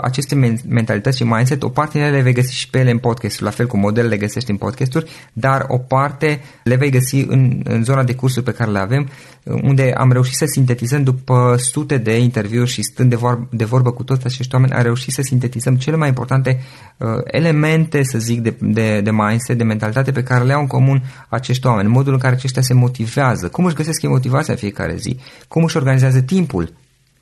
aceste 0.00 0.34
mentalități 0.68 1.16
și 1.16 1.24
mindset, 1.24 1.62
o 1.62 1.68
parte 1.68 1.98
din 1.98 2.06
ele 2.06 2.16
le 2.16 2.22
vei 2.22 2.32
găsi 2.32 2.54
și 2.54 2.70
pe 2.70 2.78
ele 2.78 2.90
în 2.90 2.98
podcast, 2.98 3.40
la 3.40 3.50
fel 3.50 3.66
cum 3.66 3.80
modele 3.80 4.08
le 4.08 4.16
găsești 4.16 4.50
în 4.50 4.56
podcasturi, 4.56 5.10
dar 5.32 5.64
o 5.68 5.78
parte 5.78 6.40
le 6.64 6.74
vei 6.74 6.90
găsi 6.90 7.16
în, 7.28 7.60
în 7.64 7.84
zona 7.84 8.02
de 8.02 8.14
cursuri 8.14 8.44
pe 8.44 8.52
care 8.52 8.70
le 8.70 8.78
avem, 8.78 9.08
uh, 9.42 9.60
unde 9.62 9.92
am 9.96 10.12
reușit 10.12 10.36
să 10.36 10.44
sintetizăm 10.46 11.02
după 11.02 11.56
sute 11.58 11.96
de 11.96 12.18
interviuri 12.18 12.70
și 12.70 12.82
stând 12.82 13.10
de, 13.10 13.16
vor, 13.16 13.48
de 13.50 13.64
vorbă 13.64 13.90
cu 13.92 14.02
toți 14.02 14.26
acești 14.26 14.49
oameni, 14.52 14.72
am 14.72 14.82
reușit 14.82 15.12
să 15.12 15.22
sintetizăm 15.22 15.76
cele 15.76 15.96
mai 15.96 16.08
importante 16.08 16.60
uh, 16.96 17.08
elemente, 17.24 18.02
să 18.02 18.18
zic, 18.18 18.40
de, 18.40 18.54
de, 18.60 19.00
de 19.00 19.10
mindset, 19.10 19.58
de 19.58 19.64
mentalitate 19.64 20.12
pe 20.12 20.22
care 20.22 20.44
le 20.44 20.52
au 20.52 20.60
în 20.60 20.66
comun 20.66 21.02
acești 21.28 21.66
oameni, 21.66 21.88
modul 21.88 22.12
în 22.12 22.18
care 22.18 22.34
aceștia 22.34 22.62
se 22.62 22.74
motivează, 22.74 23.48
cum 23.48 23.64
își 23.64 23.74
găsesc 23.74 24.02
ei 24.02 24.10
motivația 24.10 24.52
în 24.52 24.58
fiecare 24.58 24.96
zi, 24.96 25.18
cum 25.48 25.64
își 25.64 25.76
organizează 25.76 26.20
timpul, 26.20 26.72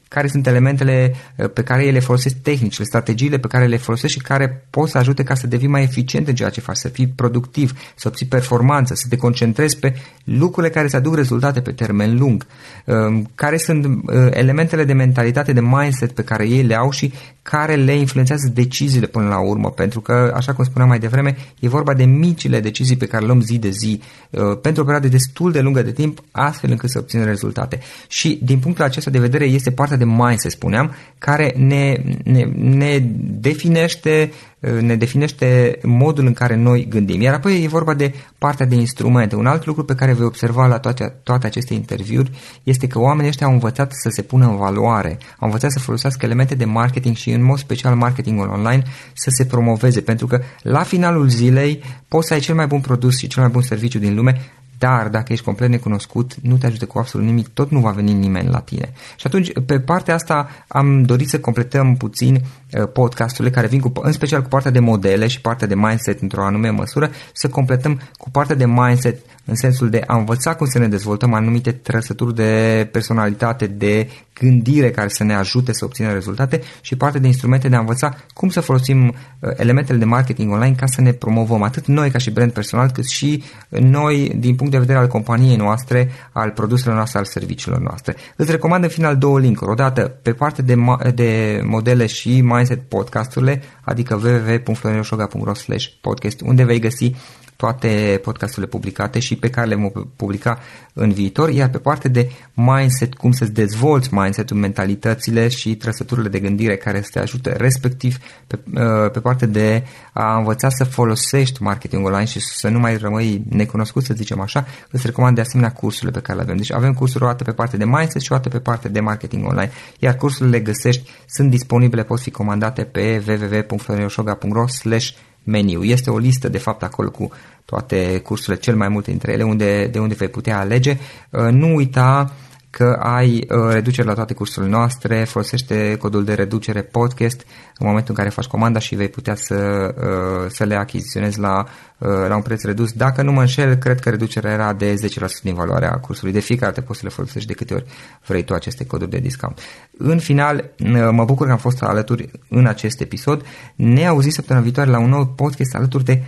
care 0.08 0.26
sunt 0.26 0.46
elementele 0.46 1.14
uh, 1.36 1.50
pe 1.50 1.62
care 1.62 1.82
ele 1.82 1.90
le 1.90 2.00
folosesc 2.00 2.36
tehnicile, 2.42 2.84
strategiile 2.84 3.38
pe 3.38 3.46
care 3.46 3.66
le 3.66 3.76
folosesc 3.76 4.12
și 4.12 4.20
care 4.20 4.66
pot 4.70 4.88
să 4.88 4.98
ajute 4.98 5.22
ca 5.22 5.34
să 5.34 5.46
devii 5.46 5.68
mai 5.68 5.82
eficient 5.82 6.28
în 6.28 6.34
ceea 6.34 6.48
ce 6.48 6.60
faci, 6.60 6.76
să 6.76 6.88
fii 6.88 7.08
productiv, 7.08 7.72
să 7.94 8.08
obții 8.08 8.26
performanță, 8.26 8.94
să 8.94 9.06
te 9.08 9.16
concentrezi 9.16 9.78
pe 9.78 9.94
lucrurile 10.24 10.72
care 10.72 10.84
îți 10.84 10.96
aduc 10.96 11.14
rezultate 11.14 11.60
pe 11.60 11.72
termen 11.72 12.18
lung, 12.18 12.46
um, 12.84 13.30
care 13.34 13.56
sunt 13.56 13.84
uh, 13.84 13.92
elementele 14.30 14.84
de 14.84 14.92
mentalitate, 14.92 15.52
de 15.52 15.60
mindset 15.60 16.12
pe 16.12 16.22
care 16.22 16.48
ei 16.48 16.62
le 16.62 16.74
au 16.74 16.90
și 16.90 17.12
care 17.42 17.74
le 17.74 17.96
influențează 17.96 18.50
deciziile 18.54 19.06
până 19.06 19.28
la 19.28 19.38
urmă, 19.38 19.70
pentru 19.70 20.00
că, 20.00 20.32
așa 20.34 20.52
cum 20.52 20.64
spuneam 20.64 20.88
mai 20.88 20.98
devreme, 20.98 21.36
e 21.60 21.68
vorba 21.68 21.94
de 21.94 22.04
micile 22.04 22.60
decizii 22.60 22.96
pe 22.96 23.06
care 23.06 23.20
le 23.20 23.26
luăm 23.26 23.40
zi 23.40 23.58
de 23.58 23.70
zi, 23.70 24.00
uh, 24.30 24.40
pentru 24.62 24.82
o 24.82 24.84
perioadă 24.84 25.08
destul 25.08 25.52
de 25.52 25.60
lungă 25.60 25.82
de 25.82 25.92
timp, 25.92 26.22
astfel 26.30 26.70
încât 26.70 26.90
să 26.90 26.98
obținem 26.98 27.24
rezultate. 27.24 27.78
Și 28.08 28.40
din 28.42 28.58
punctul 28.58 28.84
acesta 28.84 29.10
de 29.10 29.18
vedere 29.18 29.44
este 29.44 29.70
partea 29.70 29.96
de 29.98 30.04
mindset, 30.04 30.50
spuneam, 30.50 30.94
care 31.18 31.54
ne, 31.56 31.96
ne, 32.24 32.44
ne 32.54 32.98
definește 33.40 34.30
ne 34.60 34.96
definește 34.96 35.78
modul 35.82 36.26
în 36.26 36.32
care 36.32 36.56
noi 36.56 36.86
gândim. 36.88 37.20
Iar 37.20 37.34
apoi 37.34 37.62
e 37.62 37.68
vorba 37.68 37.94
de 37.94 38.14
partea 38.38 38.66
de 38.66 38.74
instrumente. 38.74 39.36
Un 39.36 39.46
alt 39.46 39.66
lucru 39.66 39.84
pe 39.84 39.94
care 39.94 40.12
vei 40.12 40.26
observa 40.26 40.66
la 40.66 40.78
toate, 40.78 41.14
toate 41.22 41.46
aceste 41.46 41.74
interviuri 41.74 42.30
este 42.62 42.86
că 42.86 42.98
oamenii 42.98 43.28
ăștia 43.28 43.46
au 43.46 43.52
învățat 43.52 43.92
să 43.92 44.08
se 44.08 44.22
pună 44.22 44.46
în 44.46 44.56
valoare, 44.56 45.18
au 45.38 45.46
învățat 45.46 45.70
să 45.70 45.78
folosească 45.78 46.26
elemente 46.26 46.54
de 46.54 46.64
marketing 46.64 47.16
și 47.16 47.30
în 47.30 47.44
mod 47.44 47.58
special 47.58 47.94
marketingul 47.94 48.48
online 48.48 48.82
să 49.12 49.30
se 49.30 49.44
promoveze, 49.44 50.00
pentru 50.00 50.26
că 50.26 50.40
la 50.62 50.82
finalul 50.82 51.28
zilei 51.28 51.82
poți 52.08 52.26
să 52.26 52.34
ai 52.34 52.40
cel 52.40 52.54
mai 52.54 52.66
bun 52.66 52.80
produs 52.80 53.18
și 53.18 53.26
cel 53.26 53.42
mai 53.42 53.50
bun 53.50 53.62
serviciu 53.62 53.98
din 53.98 54.14
lume, 54.14 54.40
dar 54.78 55.08
dacă 55.08 55.32
ești 55.32 55.44
complet 55.44 55.68
necunoscut, 55.68 56.34
nu 56.42 56.56
te 56.56 56.66
ajută 56.66 56.86
cu 56.86 56.98
absolut 56.98 57.26
nimic, 57.26 57.48
tot 57.48 57.70
nu 57.70 57.80
va 57.80 57.90
veni 57.90 58.12
nimeni 58.12 58.48
la 58.48 58.60
tine. 58.60 58.92
Și 59.16 59.26
atunci, 59.26 59.52
pe 59.66 59.80
partea 59.80 60.14
asta, 60.14 60.48
am 60.68 61.02
dorit 61.02 61.28
să 61.28 61.40
completăm 61.40 61.96
puțin 61.96 62.34
uh, 62.34 62.88
podcasturile 62.92 63.54
care 63.54 63.66
vin 63.66 63.80
cu, 63.80 63.92
în 64.02 64.12
special 64.12 64.42
cu 64.42 64.48
partea 64.48 64.70
de 64.70 64.78
modele 64.78 65.26
și 65.26 65.40
partea 65.40 65.66
de 65.66 65.74
mindset 65.74 66.20
într-o 66.20 66.44
anume 66.44 66.70
măsură, 66.70 67.10
să 67.32 67.48
completăm 67.48 68.00
cu 68.16 68.30
partea 68.30 68.56
de 68.56 68.66
mindset 68.66 69.20
în 69.48 69.54
sensul 69.54 69.90
de 69.90 70.02
a 70.06 70.16
învăța 70.16 70.54
cum 70.54 70.66
să 70.66 70.78
ne 70.78 70.88
dezvoltăm 70.88 71.34
anumite 71.34 71.72
trăsături 71.72 72.34
de 72.34 72.88
personalitate, 72.92 73.66
de 73.66 74.08
gândire 74.34 74.90
care 74.90 75.08
să 75.08 75.24
ne 75.24 75.34
ajute 75.34 75.72
să 75.72 75.84
obținem 75.84 76.12
rezultate 76.12 76.60
și 76.80 76.96
partea 76.96 77.20
de 77.20 77.26
instrumente 77.26 77.68
de 77.68 77.76
a 77.76 77.78
învăța 77.78 78.16
cum 78.34 78.48
să 78.48 78.60
folosim 78.60 79.06
uh, 79.06 79.50
elementele 79.56 79.98
de 79.98 80.04
marketing 80.04 80.52
online 80.52 80.74
ca 80.74 80.86
să 80.86 81.00
ne 81.00 81.12
promovăm 81.12 81.62
atât 81.62 81.86
noi 81.86 82.10
ca 82.10 82.18
și 82.18 82.30
brand 82.30 82.52
personal, 82.52 82.90
cât 82.90 83.06
și 83.06 83.42
noi 83.68 84.32
din 84.38 84.54
punct 84.54 84.72
de 84.72 84.78
vedere 84.78 84.98
al 84.98 85.06
companiei 85.06 85.56
noastre, 85.56 86.10
al 86.32 86.50
produselor 86.50 86.96
noastre, 86.96 87.18
al 87.18 87.24
serviciilor 87.24 87.80
noastre. 87.80 88.16
Îți 88.36 88.50
recomand 88.50 88.82
în 88.84 88.90
final 88.90 89.16
două 89.16 89.40
linkuri. 89.40 89.70
Odată 89.70 90.00
pe 90.22 90.32
partea 90.32 90.64
de, 90.64 90.76
de 91.14 91.60
modele 91.64 92.06
și 92.06 92.40
mindset 92.40 92.88
podcasturile, 92.88 93.62
adică 93.80 94.14
www.florinosoga.ro 94.14 95.52
podcast, 96.00 96.40
unde 96.40 96.64
vei 96.64 96.78
găsi 96.78 97.12
toate 97.58 98.20
podcasturile 98.22 98.66
publicate 98.66 99.18
și 99.18 99.36
pe 99.36 99.50
care 99.50 99.66
le 99.66 99.74
vom 99.74 99.90
publica 100.16 100.58
în 100.92 101.12
viitor, 101.12 101.50
iar 101.50 101.68
pe 101.68 101.78
partea 101.78 102.10
de 102.10 102.30
mindset, 102.54 103.14
cum 103.14 103.32
să-ți 103.32 103.52
dezvolți 103.52 104.14
mindset-ul, 104.14 104.56
mentalitățile 104.56 105.48
și 105.48 105.76
trăsăturile 105.76 106.28
de 106.28 106.38
gândire 106.38 106.76
care 106.76 107.02
să 107.02 107.08
te 107.12 107.18
ajute 107.18 107.52
respectiv 107.56 108.16
pe, 108.46 108.58
uh, 108.74 109.10
pe 109.12 109.20
partea 109.20 109.46
de 109.46 109.84
a 110.12 110.36
învăța 110.36 110.68
să 110.68 110.84
folosești 110.84 111.62
marketing 111.62 112.06
online 112.06 112.24
și 112.24 112.40
să 112.40 112.68
nu 112.68 112.78
mai 112.78 112.96
rămâi 112.96 113.42
necunoscut, 113.48 114.04
să 114.04 114.14
zicem 114.14 114.40
așa, 114.40 114.66
îți 114.90 115.06
recomand 115.06 115.34
de 115.34 115.40
asemenea 115.40 115.72
cursurile 115.72 116.10
pe 116.10 116.20
care 116.20 116.38
le 116.38 116.44
avem. 116.44 116.56
Deci 116.56 116.72
avem 116.72 116.92
cursuri 116.92 117.24
o 117.24 117.26
dată 117.26 117.44
pe 117.44 117.52
partea 117.52 117.78
de 117.78 117.84
mindset 117.84 118.22
și 118.22 118.32
o 118.32 118.34
dată 118.34 118.48
pe 118.48 118.58
partea 118.58 118.90
de 118.90 119.00
marketing 119.00 119.46
online, 119.46 119.70
iar 119.98 120.16
cursurile 120.16 120.56
le 120.56 120.62
găsești, 120.62 121.10
sunt 121.26 121.50
disponibile, 121.50 122.02
pot 122.02 122.20
fi 122.20 122.30
comandate 122.30 122.82
pe 122.84 123.22
www.florinosoga.ro 123.26 124.66
slash 124.66 125.10
meniu. 125.48 125.82
Este 125.82 126.10
o 126.10 126.18
listă, 126.18 126.48
de 126.48 126.58
fapt, 126.58 126.82
acolo 126.82 127.10
cu 127.10 127.30
toate 127.64 128.20
cursurile, 128.24 128.62
cel 128.62 128.76
mai 128.76 128.88
multe 128.88 129.10
dintre 129.10 129.32
ele, 129.32 129.42
unde, 129.42 129.86
de 129.86 129.98
unde 129.98 130.14
vei 130.14 130.28
putea 130.28 130.58
alege. 130.58 130.98
Uh, 131.30 131.48
nu 131.50 131.74
uita 131.74 132.32
că 132.70 132.98
ai 133.02 133.46
uh, 133.48 133.72
reducere 133.72 134.08
la 134.08 134.14
toate 134.14 134.34
cursurile 134.34 134.70
noastre, 134.70 135.24
folosește 135.24 135.96
codul 135.96 136.24
de 136.24 136.34
reducere 136.34 136.82
podcast 136.82 137.40
în 137.78 137.86
momentul 137.86 138.08
în 138.08 138.14
care 138.14 138.28
faci 138.28 138.46
comanda 138.46 138.78
și 138.78 138.94
vei 138.94 139.08
putea 139.08 139.34
să, 139.34 139.54
uh, 139.98 140.50
să 140.50 140.64
le 140.64 140.74
achiziționezi 140.74 141.38
la, 141.38 141.64
la 141.98 142.34
un 142.34 142.42
preț 142.42 142.62
redus. 142.62 142.92
Dacă 142.92 143.22
nu 143.22 143.32
mă 143.32 143.40
înșel, 143.40 143.74
cred 143.74 144.00
că 144.00 144.10
reducerea 144.10 144.52
era 144.52 144.72
de 144.72 144.94
10% 144.94 145.42
din 145.42 145.54
valoarea 145.54 145.90
cursului. 145.90 146.32
De 146.32 146.40
fiecare 146.40 146.72
dată 146.72 146.86
poți 146.86 146.98
să 146.98 147.04
le 147.04 147.12
folosești 147.12 147.48
de 147.48 147.54
câte 147.54 147.74
ori 147.74 147.84
vrei 148.26 148.44
tu 148.44 148.54
aceste 148.54 148.86
coduri 148.86 149.10
de 149.10 149.18
discount. 149.18 149.60
În 149.98 150.18
final, 150.18 150.70
mă 151.10 151.24
bucur 151.24 151.46
că 151.46 151.52
am 151.52 151.58
fost 151.58 151.82
alături 151.82 152.30
în 152.48 152.66
acest 152.66 153.00
episod. 153.00 153.44
Ne 153.74 154.06
auzim 154.06 154.30
săptămâna 154.30 154.64
viitoare 154.64 154.90
la 154.90 154.98
un 154.98 155.08
nou 155.08 155.26
podcast 155.26 155.74
alături 155.74 156.04
de 156.04 156.22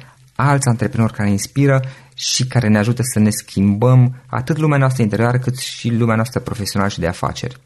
alți 0.48 0.68
antreprenori 0.68 1.12
care 1.12 1.30
inspiră 1.30 1.82
și 2.14 2.46
care 2.46 2.68
ne 2.68 2.78
ajută 2.78 3.02
să 3.02 3.18
ne 3.18 3.30
schimbăm 3.30 4.22
atât 4.26 4.56
lumea 4.56 4.78
noastră 4.78 5.02
interioară 5.02 5.38
cât 5.38 5.58
și 5.58 5.90
lumea 5.90 6.14
noastră 6.14 6.40
profesională 6.40 6.90
și 6.90 7.00
de 7.00 7.06
afaceri. 7.06 7.60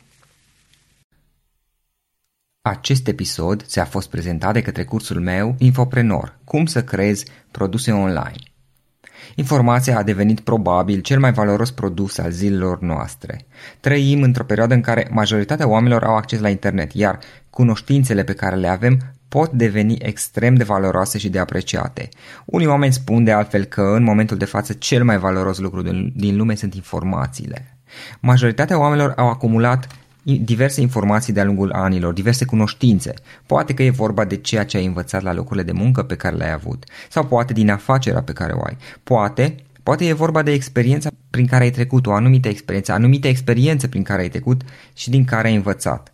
Acest 2.63 3.09
episod 3.09 3.63
ți-a 3.63 3.85
fost 3.85 4.11
prezentat 4.11 4.53
de 4.53 4.63
către 4.63 4.85
cursul 4.85 5.21
meu 5.21 5.55
Infoprenor, 5.59 6.39
cum 6.45 6.67
să 6.67 6.85
creezi 6.85 7.25
produse 7.51 7.93
online. 7.93 8.55
Informația 9.35 9.99
a 9.99 10.03
devenit 10.03 10.41
probabil 10.41 11.01
cel 11.01 11.19
mai 11.19 11.33
valoros 11.33 11.71
produs 11.71 12.19
al 12.19 12.31
zilelor 12.31 12.81
noastre. 12.81 13.47
Trăim 13.81 14.23
într-o 14.23 14.45
perioadă 14.45 14.75
în 14.75 14.81
care 14.81 15.09
majoritatea 15.11 15.69
oamenilor 15.69 16.03
au 16.05 16.17
acces 16.17 16.41
la 16.41 16.49
internet, 16.49 16.93
iar 16.93 17.19
cunoștințele 17.51 18.25
pe 18.25 18.33
care 18.33 18.57
le 18.57 18.69
avem 18.69 18.99
pot 19.35 19.53
deveni 19.53 19.97
extrem 19.99 20.55
de 20.55 20.65
valoroase 20.65 21.19
și 21.19 21.29
de 21.29 21.39
apreciate. 21.39 22.09
Unii 22.45 22.67
oameni 22.67 22.93
spun 22.93 23.25
de 23.25 23.33
altfel 23.33 23.65
că 23.65 23.81
în 23.81 24.03
momentul 24.03 24.37
de 24.37 24.45
față 24.45 24.73
cel 24.73 25.05
mai 25.05 25.19
valoros 25.19 25.59
lucru 25.59 25.83
din 26.15 26.37
lume 26.37 26.55
sunt 26.55 26.75
informațiile. 26.75 27.79
Majoritatea 28.21 28.79
oamenilor 28.79 29.13
au 29.17 29.29
acumulat 29.29 29.87
diverse 30.23 30.81
informații 30.81 31.33
de-a 31.33 31.45
lungul 31.45 31.73
anilor, 31.73 32.13
diverse 32.13 32.45
cunoștințe. 32.45 33.15
Poate 33.47 33.75
că 33.75 33.83
e 33.83 33.91
vorba 33.91 34.25
de 34.25 34.37
ceea 34.37 34.65
ce 34.65 34.77
ai 34.77 34.87
învățat 34.87 35.23
la 35.23 35.33
locurile 35.33 35.65
de 35.65 35.73
muncă 35.73 36.03
pe 36.03 36.17
care 36.17 36.37
le-ai 36.37 36.53
avut, 36.53 36.85
sau 37.11 37.25
poate 37.25 37.53
din 37.53 37.71
afacerea 37.71 38.23
pe 38.23 38.33
care 38.33 38.53
o 38.53 38.63
ai. 38.65 38.77
Poate, 39.03 39.55
poate 39.83 40.07
e 40.07 40.13
vorba 40.13 40.43
de 40.43 40.53
experiența 40.53 41.11
prin 41.31 41.47
care 41.47 41.65
ai 41.65 41.71
trecut, 41.71 42.07
o 42.07 42.13
anumită 42.13 42.49
experiență, 42.49 42.93
anumite 42.93 43.29
experiențe 43.29 43.89
prin 43.89 44.03
care 44.03 44.23
ai 44.23 44.29
trecut 44.29 44.63
și 44.93 45.11
din 45.11 45.25
care 45.25 45.49
ai 45.49 45.55
învățat. 45.55 46.14